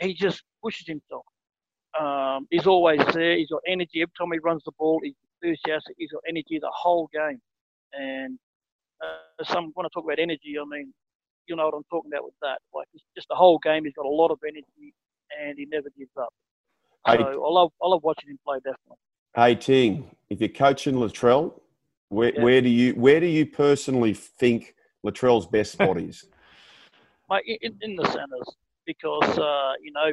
[0.01, 1.25] he just pushes himself.
[1.99, 3.37] Um, he's always there.
[3.37, 5.01] He's got energy every time he runs the ball.
[5.03, 5.97] He's enthusiastic.
[5.99, 7.41] He's got energy the whole game.
[7.93, 8.39] And
[9.03, 10.93] uh, some when I talk about energy, I mean
[11.51, 12.59] you know what I'm talking about with that.
[12.73, 13.85] Like it's just the whole game.
[13.85, 14.95] He's got a lot of energy,
[15.39, 16.29] and he never gives up.
[17.07, 18.59] So hey, I love I love watching him play.
[18.59, 18.97] Definitely.
[19.35, 21.61] Hey Ting, if you're coaching Latrell,
[22.11, 22.43] where yeah.
[22.43, 26.27] where do you where do you personally think Latrell's best spot is?
[27.31, 30.13] Mate, in, in the centres because uh, you know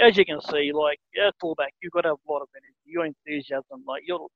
[0.00, 2.74] as you can see, like yeah, fullback, you've got to have a lot of energy,
[2.86, 3.84] your enthusiasm.
[3.86, 4.26] Like you're,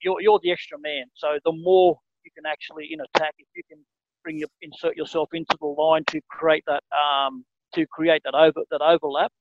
[0.00, 1.04] you're, you're the extra man.
[1.14, 3.78] So the more you can actually in attack, if you can
[4.22, 8.60] bring your insert yourself into the line to create that um to create that over
[8.70, 9.32] that overlap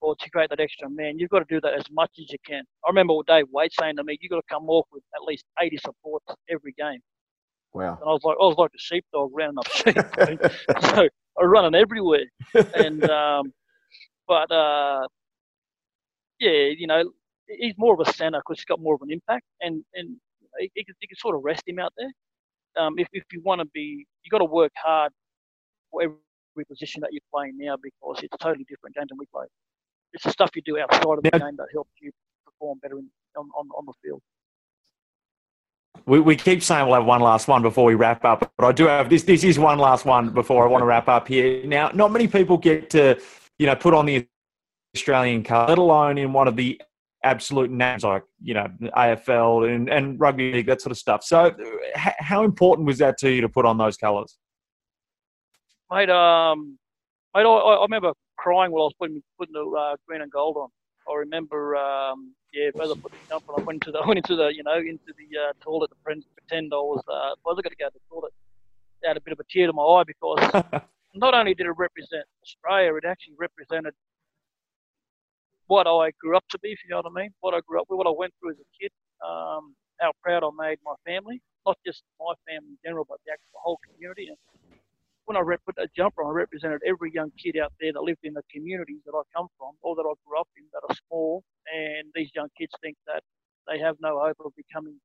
[0.00, 2.38] or to create that extra man, you've got to do that as much as you
[2.46, 2.62] can.
[2.84, 5.44] I remember Dave Waite saying to me, "You've got to come off with at least
[5.60, 7.00] 80 supports every game."
[7.72, 7.98] Wow.
[8.00, 9.96] And I was like, I was like a sheepdog rounding up sheep.
[10.94, 12.24] so I was running everywhere,
[12.74, 13.52] and um,
[14.26, 15.06] but uh,
[16.40, 17.10] yeah, you know,
[17.48, 20.16] he's more of a centre because he's got more of an impact, and and
[20.60, 22.12] you, can, you can sort of rest him out there.
[22.82, 25.12] Um, if if you want to be, you got to work hard
[25.90, 29.26] for every position that you're playing now because it's a totally different game than we
[29.26, 29.46] play.
[30.12, 31.38] It's the stuff you do outside of the Yeah.
[31.38, 32.10] game that helps you
[32.44, 34.22] perform better in, on, on, on the field.
[36.06, 38.72] We, we keep saying we'll have one last one before we wrap up, but I
[38.72, 39.24] do have this.
[39.24, 41.64] This is one last one before I want to wrap up here.
[41.66, 43.20] Now, not many people get to,
[43.58, 44.26] you know, put on the
[44.96, 46.80] Australian colour, let alone in one of the
[47.24, 51.24] absolute names like you know AFL and, and rugby league, that sort of stuff.
[51.24, 51.54] So,
[51.96, 54.38] h- how important was that to you to put on those colours?
[55.90, 56.78] Mate, um,
[57.34, 60.30] mate, I, I I remember crying while I was putting putting the uh, green and
[60.32, 60.68] gold on.
[61.10, 63.60] I remember, um, yeah, brother put the jump on.
[63.60, 66.72] I went into the went into the you know into the uh, toilet to pretend,
[66.72, 68.32] I was uh, I was going to go to the toilet.
[69.04, 70.40] I had a bit of a tear to my eye because
[71.14, 73.94] not only did it represent Australia, it actually represented
[75.66, 76.70] what I grew up to be.
[76.70, 78.52] If you know what I mean, what I grew up with, what I went through
[78.52, 78.90] as a kid,
[79.22, 83.32] um, how proud I made my family, not just my family in general, but the
[83.32, 84.28] actual whole community.
[84.28, 84.36] And
[85.28, 88.24] when I put a jumper on, I represented every young kid out there that lived
[88.24, 90.96] in the communities that I come from or that I grew up in that are
[91.06, 91.44] small.
[91.68, 93.20] And these young kids think that
[93.68, 94.96] they have no hope of becoming,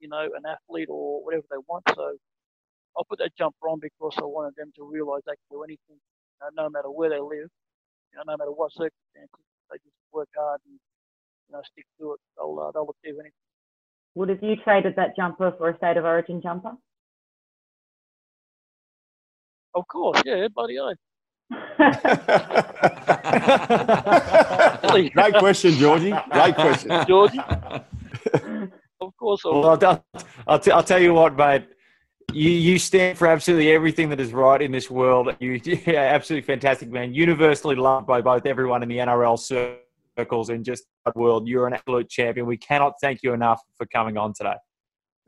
[0.00, 1.84] you know, an athlete or whatever they want.
[1.94, 2.18] So
[2.98, 5.94] I put that jumper on because I wanted them to realise they can do anything,
[6.02, 7.46] you know, no matter where they live,
[8.10, 9.46] you know, no matter what circumstances.
[9.70, 10.78] They just work hard and
[11.48, 12.20] you know stick to it.
[12.36, 13.46] They'll uh, they'll achieve anything.
[14.16, 16.72] Would have you traded that jumper for a state of origin jumper?
[19.76, 20.78] Of course, yeah, buddy.
[20.80, 20.94] I
[25.12, 26.14] Great question, Georgie.
[26.30, 26.90] Great question.
[27.06, 27.38] Georgie.
[29.00, 30.04] of course, I Well, I'll,
[30.46, 31.68] I'll, t- I'll tell you what, mate.
[32.32, 35.36] You, you stand for absolutely everything that is right in this world.
[35.40, 37.12] You, yeah, absolutely fantastic, man.
[37.12, 39.38] Universally loved by both everyone in the NRL
[40.16, 41.46] circles and just the world.
[41.46, 42.46] You're an absolute champion.
[42.46, 44.56] We cannot thank you enough for coming on today.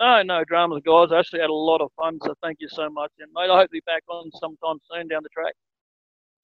[0.01, 1.09] No, no dramas, guys.
[1.13, 3.11] I actually had a lot of fun, so thank you so much.
[3.19, 5.55] And mate, I hope to be back on sometime soon down the track.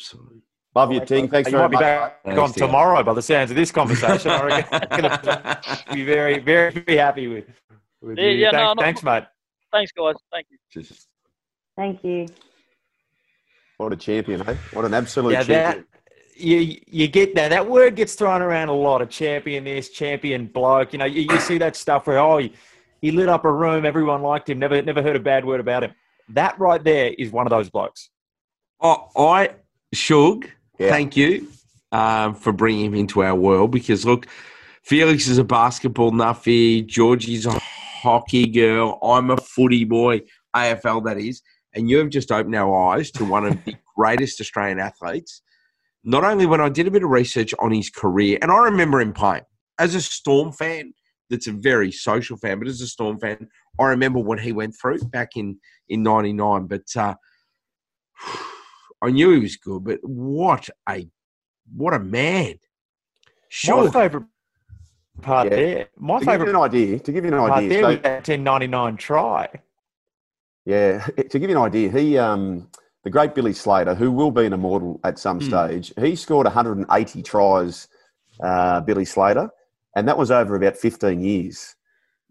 [0.00, 0.42] Absolutely.
[0.74, 1.28] Love you, Ting.
[1.28, 4.32] Thanks you very might be back on tomorrow by the sounds of this conversation.
[4.32, 5.04] I reckon
[5.88, 7.44] I'm be very, very, very happy with,
[8.02, 8.30] with Yeah, you.
[8.30, 8.82] yeah, thanks, no, no.
[8.82, 9.24] thanks, mate.
[9.70, 10.14] Thanks, guys.
[10.32, 10.58] Thank you.
[10.82, 11.08] Just-
[11.76, 12.26] Thank you.
[13.78, 14.54] What a champion, eh?
[14.72, 15.86] What an absolute Yeah, champion.
[15.90, 16.00] that
[16.36, 17.48] you you get that.
[17.48, 19.02] That word gets thrown around a lot.
[19.02, 20.92] A champion, this champion bloke.
[20.92, 22.40] You know, you, you see that stuff where oh,
[23.04, 25.60] he, he lit up a room, everyone liked him, never never heard a bad word
[25.60, 25.92] about him.
[26.30, 28.10] That right there is one of those blokes.
[28.80, 29.50] Oh, I,
[29.92, 30.88] Shug, Yeah.
[30.90, 31.48] thank you
[31.92, 34.26] um, for bringing him into our world because, look,
[34.82, 40.22] Felix is a basketball nuffy, Georgie's a hockey girl, I'm a footy boy,
[40.54, 41.42] AFL that is,
[41.74, 45.42] and you have just opened our eyes to one of the greatest Australian athletes.
[46.02, 49.00] Not only when I did a bit of research on his career, and I remember
[49.00, 49.44] him playing
[49.78, 50.92] as a Storm fan,
[51.34, 54.74] that's a very social fan, but as a Storm fan, I remember what he went
[54.80, 56.66] through back in in '99.
[56.66, 57.14] But uh,
[59.02, 61.08] I knew he was good, but what a
[61.76, 62.54] what a man!
[62.54, 62.58] My
[63.48, 64.26] Sure, favourite
[65.22, 65.56] part Yeah.
[65.56, 65.88] there.
[65.96, 68.00] My To give you favourite an idea, to give you an idea, there so- was
[68.02, 69.48] that 1099 try.
[70.66, 72.68] Yeah, to give you an idea, he, um,
[73.04, 75.44] the great Billy Slater, who will be an immortal at some Hmm.
[75.46, 77.86] stage, he scored 180 tries,
[78.42, 79.50] uh, Billy Slater,
[79.96, 81.74] and that was over about 15 years.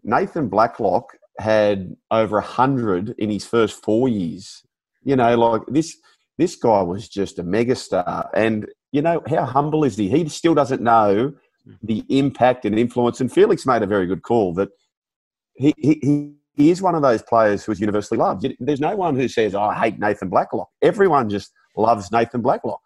[0.02, 4.62] Nathan Blacklock had over 100 in his first four years.
[5.02, 5.96] You know, like this,
[6.38, 8.28] this guy was just a megastar.
[8.34, 10.08] And, you know, how humble is he?
[10.08, 11.34] He still doesn't know
[11.66, 11.72] mm-hmm.
[11.82, 13.20] the impact and influence.
[13.20, 14.68] And Felix made a very good call that
[15.54, 18.46] he, he, he is one of those players who is universally loved.
[18.60, 20.68] There's no one who says, oh, I hate Nathan Blacklock.
[20.82, 22.80] Everyone just loves Nathan Blacklock.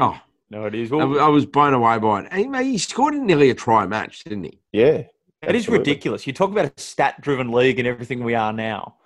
[0.00, 0.18] oh,
[0.50, 0.92] No, it is.
[0.92, 2.28] I, Well, I was blown away by it.
[2.30, 4.60] And, mate, he scored nearly a try match, didn't he?
[4.72, 5.04] Yeah.
[5.42, 6.26] It is ridiculous.
[6.26, 8.96] You talk about a stat driven league and everything we are now.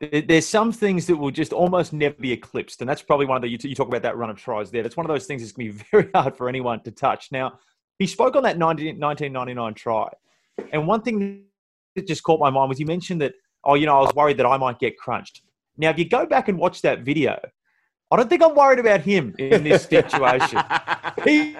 [0.00, 2.80] There's some things that will just almost never be eclipsed.
[2.80, 4.82] And that's probably one of the, you you talk about that run of tries there.
[4.82, 7.30] That's one of those things that's going to be very hard for anyone to touch.
[7.30, 7.60] Now,
[7.98, 10.08] he spoke on that 19, 1999 try.
[10.72, 11.44] And one thing
[11.94, 14.38] that just caught my mind was he mentioned that, oh, you know, I was worried
[14.38, 15.42] that I might get crunched.
[15.76, 17.38] Now, if you go back and watch that video,
[18.12, 20.62] I don't think I'm worried about him in this situation.
[21.24, 21.56] He-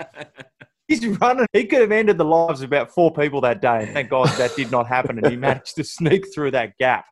[0.88, 1.46] He's running.
[1.54, 3.84] He could have ended the lives of about four people that day.
[3.84, 5.16] And thank God that did not happen.
[5.16, 7.06] And he managed to sneak through that gap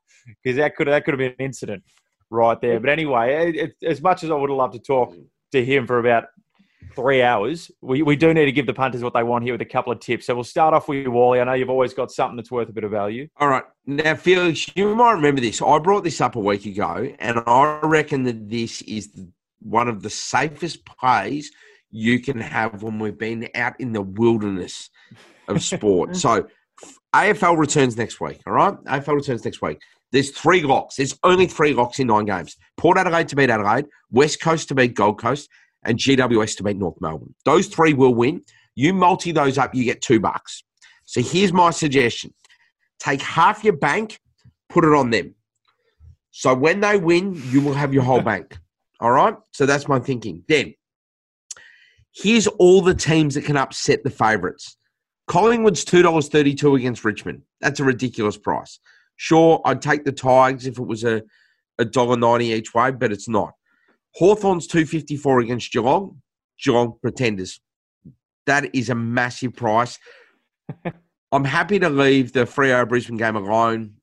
[0.44, 1.83] because that could that could have been an incident
[2.31, 2.79] right there.
[2.79, 5.14] But anyway, it, it, as much as I would have loved to talk
[5.53, 6.24] to him for about
[6.94, 9.61] three hours, we, we do need to give the punters what they want here with
[9.61, 10.26] a couple of tips.
[10.26, 11.40] So we'll start off with you, Wally.
[11.40, 13.29] I know you've always got something that's worth a bit of value.
[13.38, 13.64] All right.
[13.87, 15.62] Now, Felix, you might remember this.
[15.62, 19.11] I brought this up a week ago, and I reckon that this is
[19.61, 21.50] one of the safest plays
[21.90, 24.90] you can have when we've been out in the wilderness
[25.48, 26.16] of sport.
[26.24, 26.46] so,
[27.14, 28.40] AFL returns next week.
[28.46, 28.74] All right.
[28.85, 29.81] AFL returns next week.
[30.12, 30.96] There's three locks.
[30.96, 32.57] There's only three locks in nine games.
[32.76, 35.48] Port Adelaide to beat Adelaide, West Coast to beat Gold Coast,
[35.85, 37.35] and GWS to beat North Melbourne.
[37.45, 38.43] Those three will win.
[38.75, 40.62] You multi those up, you get two bucks.
[41.05, 42.33] So here's my suggestion:
[42.99, 44.21] take half your bank,
[44.69, 45.35] put it on them.
[46.31, 48.59] So when they win, you will have your whole bank.
[49.01, 49.35] All right.
[49.53, 50.45] So that's my thinking.
[50.49, 50.75] Then
[52.14, 54.77] here's all the teams that can upset the favourites.
[55.27, 57.43] Collingwood's two dollars thirty-two against Richmond.
[57.61, 58.79] That's a ridiculous price.
[59.16, 61.23] Sure, I'd take the Tigers if it was a
[61.79, 63.53] a dollar ninety each way, but it's not.
[64.14, 66.20] Hawthorn's two fifty-four against Geelong.
[66.62, 67.61] Geelong pretenders.
[68.46, 69.99] That is a massive price.
[71.33, 73.94] I'm happy to leave the Freo Brisbane game alone.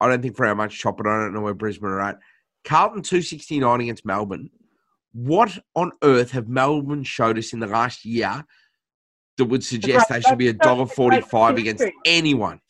[0.00, 1.06] I don't think Freo much chop it.
[1.06, 2.18] I don't know where Brisbane are at.
[2.64, 4.50] Carlton 269 against Melbourne.
[5.12, 8.44] What on earth have Melbourne showed us in the last year
[9.36, 12.60] that would suggest they should be a dollar forty-five against anyone?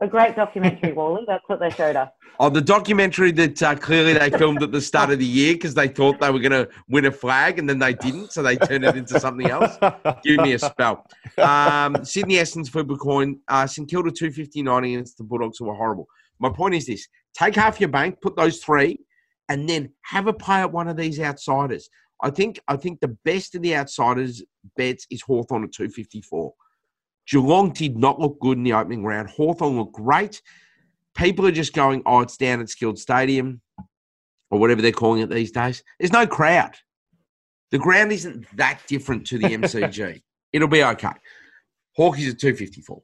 [0.00, 1.24] A great documentary, Wally.
[1.26, 2.10] That's what they showed us.
[2.38, 5.72] Oh, the documentary that uh, clearly they filmed at the start of the year because
[5.72, 8.56] they thought they were going to win a flag and then they didn't, so they
[8.56, 9.78] turned it into something else.
[10.22, 11.06] Give me a spell.
[11.38, 15.64] Um, Sydney Essence for Bitcoin, uh, St Kilda two fifty nine against the Bulldogs, who
[15.64, 16.06] were horrible.
[16.38, 18.98] My point is this: take half your bank, put those three,
[19.48, 21.88] and then have a play at one of these outsiders.
[22.22, 24.42] I think I think the best of the outsiders
[24.76, 26.52] bets is Hawthorn at two fifty four.
[27.28, 29.28] Geelong did not look good in the opening round.
[29.30, 30.42] Hawthorn looked great.
[31.16, 33.60] People are just going, oh, it's down at Skilled Stadium
[34.50, 35.82] or whatever they're calling it these days.
[35.98, 36.76] There's no crowd.
[37.70, 40.22] The ground isn't that different to the MCG.
[40.52, 41.12] It'll be okay.
[41.96, 43.02] Hawkeys at 254.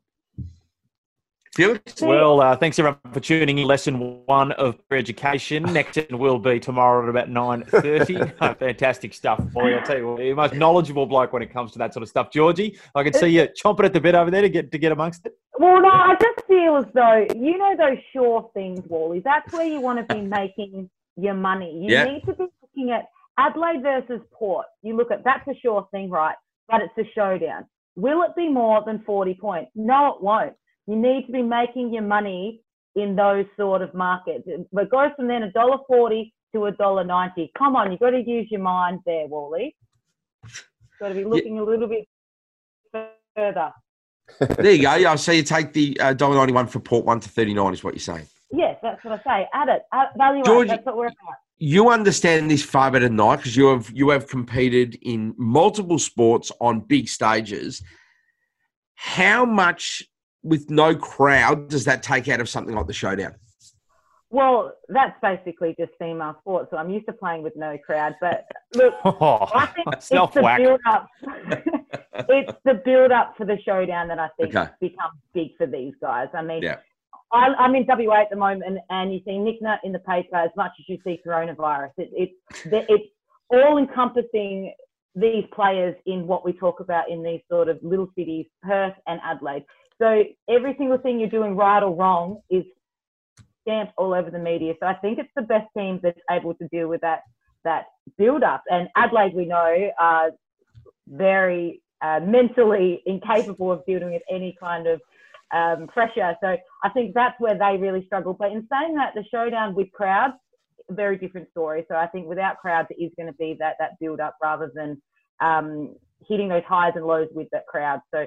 [1.54, 2.00] Felix?
[2.00, 3.66] Well, uh, thanks everyone for tuning in.
[3.66, 5.62] Lesson one of education.
[5.72, 8.16] Next session will be tomorrow at about nine thirty.
[8.40, 9.74] Oh, fantastic stuff, boy!
[9.74, 12.02] I'll tell you, what, you're the most knowledgeable bloke when it comes to that sort
[12.02, 12.78] of stuff, Georgie.
[12.94, 15.26] I can see you chomping at the bit over there to get to get amongst
[15.26, 15.34] it.
[15.58, 19.20] Well, no, I just feel as though you know those sure things, Wally.
[19.20, 21.70] That's where you want to be making your money.
[21.84, 22.04] You Yeah.
[22.04, 23.04] need to be looking at
[23.38, 24.66] Adelaide versus Port.
[24.82, 26.36] You look at that's a sure thing, right?
[26.68, 27.66] But it's a showdown.
[27.94, 29.70] Will it be more than forty points?
[29.74, 30.54] No, it won't.
[30.86, 32.60] You need to be making your money
[32.96, 34.48] in those sort of markets.
[34.72, 37.50] But it goes from then a dollar forty to a dollar ninety.
[37.56, 39.76] Come on, you've got to use your mind there, Wally.
[41.00, 42.06] Got to be looking a little bit
[43.34, 43.72] further.
[44.38, 44.94] There you go.
[44.94, 47.72] Yeah, so you take the uh, dollar ninety one for Port one to thirty nine
[47.72, 48.26] is what you're saying.
[48.52, 49.48] Yes, that's what I say.
[49.52, 49.82] Add it.
[49.92, 50.68] Add, value add.
[50.68, 51.34] That's what we're about.
[51.58, 55.98] You understand this far better than I because you have you have competed in multiple
[55.98, 57.82] sports on big stages.
[58.94, 60.04] How much
[60.42, 63.34] with no crowd does that take out of something like the showdown?
[64.30, 66.68] Well, that's basically just female sports.
[66.70, 68.14] So I'm used to playing with no crowd.
[68.18, 71.08] But look, oh, I think it's the build up.
[72.30, 74.70] it's the build up for the showdown that I think Okay.
[74.80, 76.28] becomes big for these guys.
[76.34, 76.78] I mean, Yeah.
[77.30, 79.98] I, I'm in WA at the moment, and, and you see Nic Nat in the
[80.00, 81.90] paper as much as you see coronavirus.
[81.96, 82.30] It, it,
[82.88, 83.04] it's
[83.50, 84.72] all encompassing
[85.14, 89.20] these players in what we talk about in these sort of little cities, Perth and
[89.24, 89.64] Adelaide.
[90.00, 92.64] So every single thing you're doing right or wrong is
[93.62, 94.74] stamped all over the media.
[94.80, 97.20] So I think it's the best team that's able to deal with that
[97.64, 97.86] that
[98.18, 98.62] build up.
[98.68, 100.30] And Adelaide, we know, are
[101.08, 105.00] very uh, mentally incapable of dealing with any kind of
[105.54, 106.34] um, pressure.
[106.42, 108.34] So I think that's where they really struggle.
[108.34, 110.34] But in saying that, the showdown with crowds,
[110.90, 111.84] very different story.
[111.88, 114.72] So I think without crowds, it is going to be that that build up rather
[114.74, 115.00] than
[115.40, 115.94] um,
[116.28, 118.00] hitting those highs and lows with that crowd.
[118.12, 118.26] So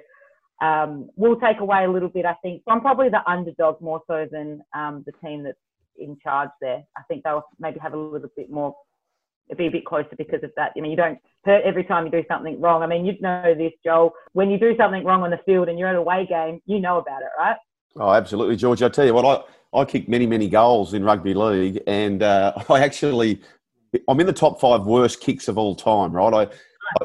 [0.61, 2.63] um, we'll take away a little bit, I think.
[2.67, 5.57] I'm probably the underdog more so than um, the team that's
[5.97, 6.83] in charge there.
[6.97, 8.75] I think they'll maybe have a little bit more,
[9.57, 10.71] be a bit closer because of that.
[10.75, 12.83] I mean, you don't hurt every time you do something wrong.
[12.83, 14.13] I mean, you'd know this, Joel.
[14.33, 16.79] When you do something wrong on the field and you're at a away game, you
[16.79, 17.57] know about it, right?
[17.97, 18.81] Oh, absolutely, George.
[18.81, 19.25] I tell you what,
[19.73, 23.41] I, I kicked many, many goals in rugby league, and uh, I actually,
[24.07, 26.33] I'm in the top five worst kicks of all time, right?
[26.33, 26.55] I,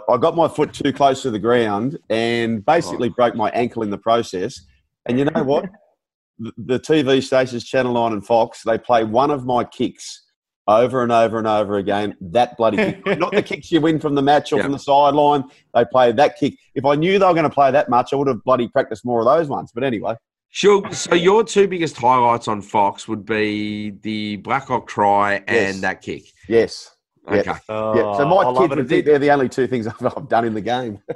[0.09, 3.15] I got my foot too close to the ground and basically oh.
[3.17, 4.61] broke my ankle in the process.
[5.07, 5.67] And you know what?
[6.57, 10.27] the, TV stations, Channel 9 and Fox, they play one of my kicks
[10.69, 12.17] over and over and over again.
[12.21, 13.07] That bloody kick.
[13.19, 14.65] Not the kicks you win from the match or Yeah.
[14.65, 15.45] from the sideline.
[15.75, 16.55] They play that kick.
[16.75, 19.05] If I knew they were going to play that much, I would have bloody practiced
[19.05, 19.73] more of those ones.
[19.75, 20.15] But anyway.
[20.51, 20.83] Sure.
[20.93, 25.81] So your two biggest highlights on Fox would be the Blacklock try and Yes.
[25.81, 26.25] that kick.
[26.49, 26.91] Yes.
[27.29, 27.37] Yeah.
[27.39, 27.53] Okay.
[27.69, 30.29] Oh, Yeah, so my love kids, would think they're the only two things I've, I've
[30.29, 31.01] done in the game.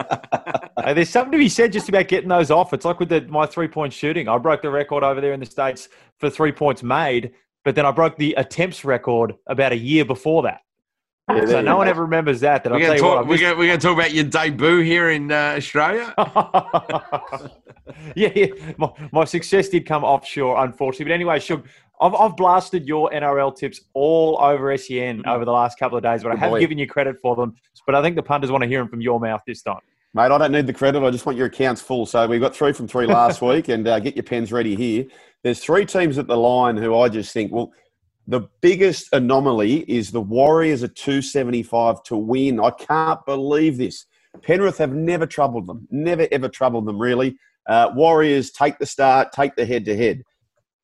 [0.84, 2.74] Hey, there's something to be said just about getting those off.
[2.74, 4.28] It's like with the, my three point shooting.
[4.28, 5.88] I broke the record over there in the States
[6.18, 7.32] for three points made,
[7.64, 10.60] but then I broke the attempts record about a year before that.
[11.30, 12.64] Yeah, so you no one ever remembers that.
[12.64, 13.24] That I'll We're tell going to you what, talk.
[13.24, 16.14] I We're missed- going, we're going to talk about your debut here in uh, Australia.
[18.14, 18.46] yeah, yeah.
[18.76, 21.06] My, my success did come offshore, unfortunately.
[21.06, 21.66] But anyway, Shug,
[22.00, 25.28] I've, I've blasted your NRL tips all over SEN Mm-hmm.
[25.28, 26.60] over the last couple of days, but I have boy.
[26.60, 27.54] given you credit for them.
[27.86, 29.80] But I think the punters want to hear them from your mouth this time.
[30.14, 31.02] Mate, I don't need the credit.
[31.02, 32.06] I just want your accounts full.
[32.06, 35.04] So we got three from three last week, and uh, get your pens ready here.
[35.42, 37.72] There's three teams at the line who I just think, well,
[38.26, 42.58] the biggest anomaly is the Warriors are 275 to win.
[42.60, 44.06] I can't believe this.
[44.42, 47.36] Penrith have never troubled them, never ever troubled them, really.
[47.68, 50.22] Uh, Warriors take the start, take the head to head.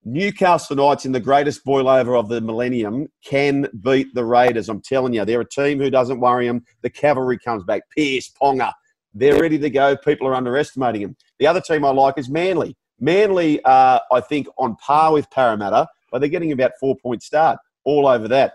[0.05, 4.71] Newcastle Knights in the greatest boil over of the millennium can beat the Raiders.
[4.71, 6.65] I'm telling you, they're a team who doesn't worry them.
[6.81, 7.83] The cavalry comes back.
[7.95, 8.73] Pearce, Ponga,
[9.13, 9.97] they're ready to go.
[9.99, 11.17] People are underestimating them.
[11.39, 12.77] The other team I like is Manly.
[12.99, 17.59] Manly, uh, I think, on par with Parramatta, but they're getting about four point start
[17.85, 18.55] all over that.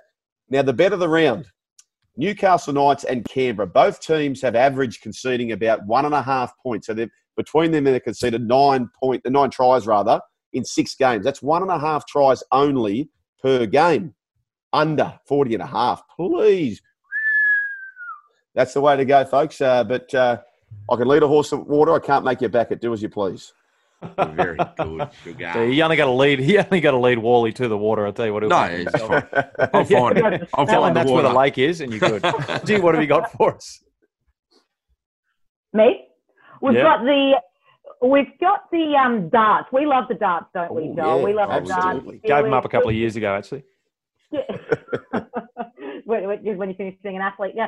[0.50, 1.46] Now, the bet of the round
[2.18, 3.68] Newcastle Knights and Canberra.
[3.68, 6.88] Both teams have averaged conceding about one and a half points.
[6.88, 10.22] So between them, they've conceded nine point, nine tries rather
[10.56, 11.24] in six games.
[11.24, 13.10] That's one and a half tries only
[13.42, 14.14] per game.
[14.74, 16.02] Under 40 and a half.
[16.18, 16.82] Please.
[18.56, 19.62] That's the way to go, folks.
[19.62, 20.42] Uh, but uh,
[20.92, 21.94] I can lead a horse to water.
[21.94, 22.82] I can't make you back it.
[22.82, 23.54] Do as you please.
[24.18, 25.52] Very good, sugar.
[25.54, 26.40] So you only got to lead.
[26.40, 28.06] He only got to lead Wally to the water.
[28.06, 28.44] I'll tell you what.
[28.44, 28.76] he'll No, do.
[28.76, 29.24] it's fine.
[29.74, 30.50] I'll find it.
[30.54, 32.22] I'll Tell him find the that's where the lake is, and you're good.
[32.66, 33.82] Gee, what have you got for us?
[35.74, 36.02] Me?
[36.62, 36.84] We've Yeah.
[36.84, 37.42] got the
[38.02, 39.68] we've got the um darts.
[39.72, 41.20] We love the darts, don't we, Oh, Joel?
[41.20, 42.18] yeah, we love the absolutely.
[42.20, 42.28] darts.
[42.28, 43.64] Gave them up a couple of years ago, actually.
[44.32, 44.42] Yeah.
[46.06, 47.68] when, when when you finish being an athlete, yeah.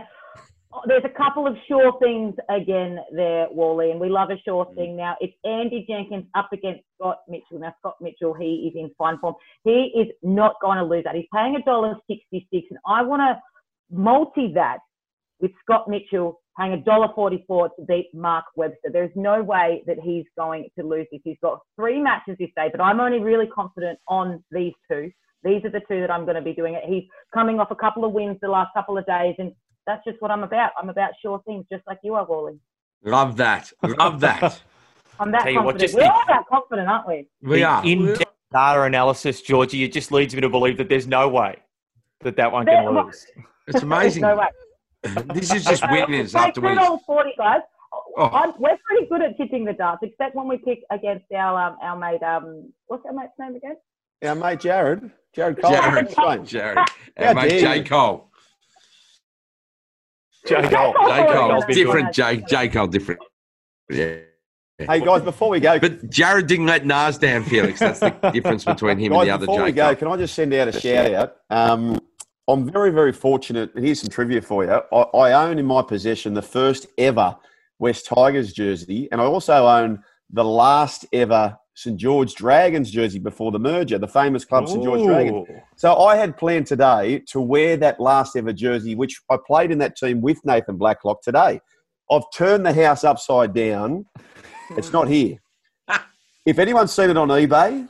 [0.74, 4.68] Oh, There's a couple of sure things again there, Wally, and we love a sure
[4.76, 4.98] thing.
[4.98, 7.60] Now it's Andy Jenkins up against Scott Mitchell.
[7.60, 9.36] Now Scott Mitchell, he is in fine form.
[9.64, 11.16] He is not going to lose that.
[11.16, 13.40] He's paying a dollar sixty-six, and I want to
[13.96, 14.80] multi that
[15.40, 18.90] with Scott Mitchell paying a dollar forty-four to beat Mark Webster.
[18.92, 21.22] There's no way that he's going to lose this.
[21.24, 25.12] He's got three matches this day, but I'm only really confident on these two.
[25.44, 26.84] These are the two that I'm going to be doing it.
[26.88, 27.04] He's
[27.34, 29.52] coming off a couple of wins the last couple of days, and
[29.86, 30.72] that's just what I'm about.
[30.82, 32.60] I'm about sure things, just like you are, Wally.
[33.04, 33.72] Love that.
[33.84, 34.60] Love that.
[35.20, 35.82] I'm that Tell you what, confident.
[35.82, 37.28] just We're the- all that confident, aren't we?
[37.42, 37.84] We are.
[37.86, 39.84] in-depth data analysis, Georgie.
[39.84, 41.58] It just leads me to believe that there's no way
[42.22, 43.26] that that one can There- lose.
[43.68, 44.22] It's amazing.
[44.22, 44.46] no way.
[45.34, 46.78] This is just winners Pay after two winners.
[46.86, 47.62] dollars forty, guys.
[48.18, 48.26] Oh.
[48.26, 51.78] I'm, we're pretty good at tipping the darts, except when we pick against our um,
[51.82, 52.22] our mate.
[52.24, 53.76] Um, what's our mate's name again?
[54.24, 55.12] Our mate Jared.
[55.34, 55.72] Jared Cole.
[55.72, 56.06] Jared.
[56.06, 56.46] Explain.
[56.46, 56.78] Jared.
[56.78, 57.84] How Our mate dare J.
[57.84, 58.32] Cole.
[60.48, 60.62] J.
[60.62, 60.70] J.
[60.70, 60.94] Cole.
[60.94, 61.08] Cole.
[61.10, 61.34] J.
[61.34, 61.62] Cole.
[61.68, 62.44] Different J.
[62.48, 62.68] J.
[62.70, 63.20] Cole, different.
[63.90, 64.16] Yeah.
[64.80, 67.80] Hey, guys, before we go, But Jared didn't let Nas down, Felix.
[67.80, 69.96] That's the difference between him and the other before we go, Cole.
[69.96, 71.36] can I just send out a shout out?
[71.50, 72.00] Um,
[72.48, 73.74] I'm very, very fortunate.
[73.76, 74.72] and Here's some trivia for you.
[74.72, 77.36] I, I own in my possession the first ever
[77.80, 83.52] West Tigers jersey, and I also own the last ever St George Dragons jersey before
[83.52, 85.48] the merger, the famous club St George Dragons.
[85.48, 85.56] Ooh.
[85.76, 89.78] So I had planned today to wear that last ever jersey, which I played in
[89.80, 91.60] that team with Nathan Blacklock today.
[92.10, 94.06] I've turned the house upside down.
[94.72, 95.38] It's not here.
[96.46, 97.90] If anyone's seen it on eBay,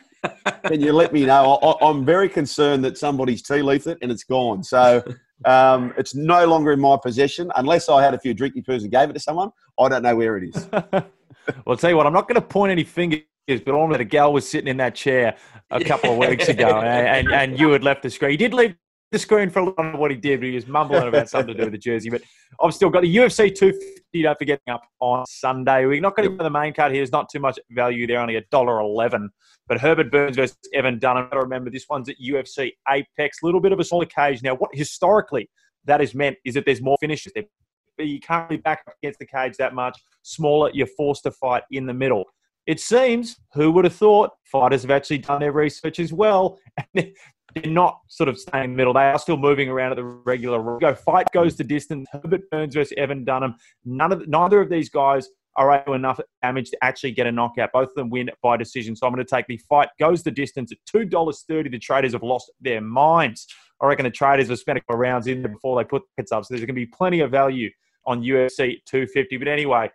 [0.65, 1.55] can you let me know?
[1.55, 4.63] I, I'm very concerned that somebody's tea leafed it and it's gone.
[4.63, 5.03] So
[5.45, 8.91] um, it's no longer in my possession unless I had a few drinky poos and
[8.91, 9.51] gave it to someone.
[9.79, 10.67] I don't know where it is.
[10.71, 11.05] well,
[11.67, 14.05] I'll tell you what, I'm not going to point any fingers, but I know the
[14.05, 15.37] gal was sitting in that chair
[15.69, 18.31] a couple of weeks ago, and, and, and you had left the screen.
[18.31, 18.75] He did leave
[19.11, 21.53] the screen for a lot of what he did, but he was mumbling about something
[21.53, 22.09] to do with the jersey.
[22.09, 22.21] But
[22.61, 25.85] I've still got the UFC 250, don't forget, up on Sunday.
[25.85, 26.99] We're not going to go to the main card here.
[26.99, 29.29] There's not too much value there, only $1.11.
[29.67, 31.29] But Herbert Burns versus Evan Dunham.
[31.31, 33.39] To remember, this one's at UFC Apex.
[33.41, 34.41] A little bit of a smaller cage.
[34.41, 35.49] Now, what historically
[35.85, 37.33] that has meant is that there's more finishes.
[37.35, 39.99] But you can't really back up against the cage that much.
[40.21, 42.25] Smaller, you're forced to fight in the middle.
[42.67, 46.59] It seems, who would have thought, fighters have actually done their research as well.
[46.93, 47.11] And
[47.55, 48.93] they're not sort of staying middle.
[48.93, 50.93] They are still moving around at the regular go.
[50.93, 52.07] Fight goes the distance.
[52.11, 53.55] Herbert Burns versus Evan Dunham.
[53.85, 57.71] None of neither of these guys are able enough damage to actually get a knockout.
[57.73, 58.95] Both of them win by decision.
[58.95, 61.69] So I'm going to take the fight goes the distance at two dollars thirty.
[61.69, 63.47] The traders have lost their minds.
[63.81, 66.21] I reckon the traders have spent a couple rounds in there before they put the
[66.21, 66.45] hits up.
[66.45, 67.69] So there's going to be plenty of value
[68.05, 69.37] on UFC 250.
[69.37, 69.91] But anyway,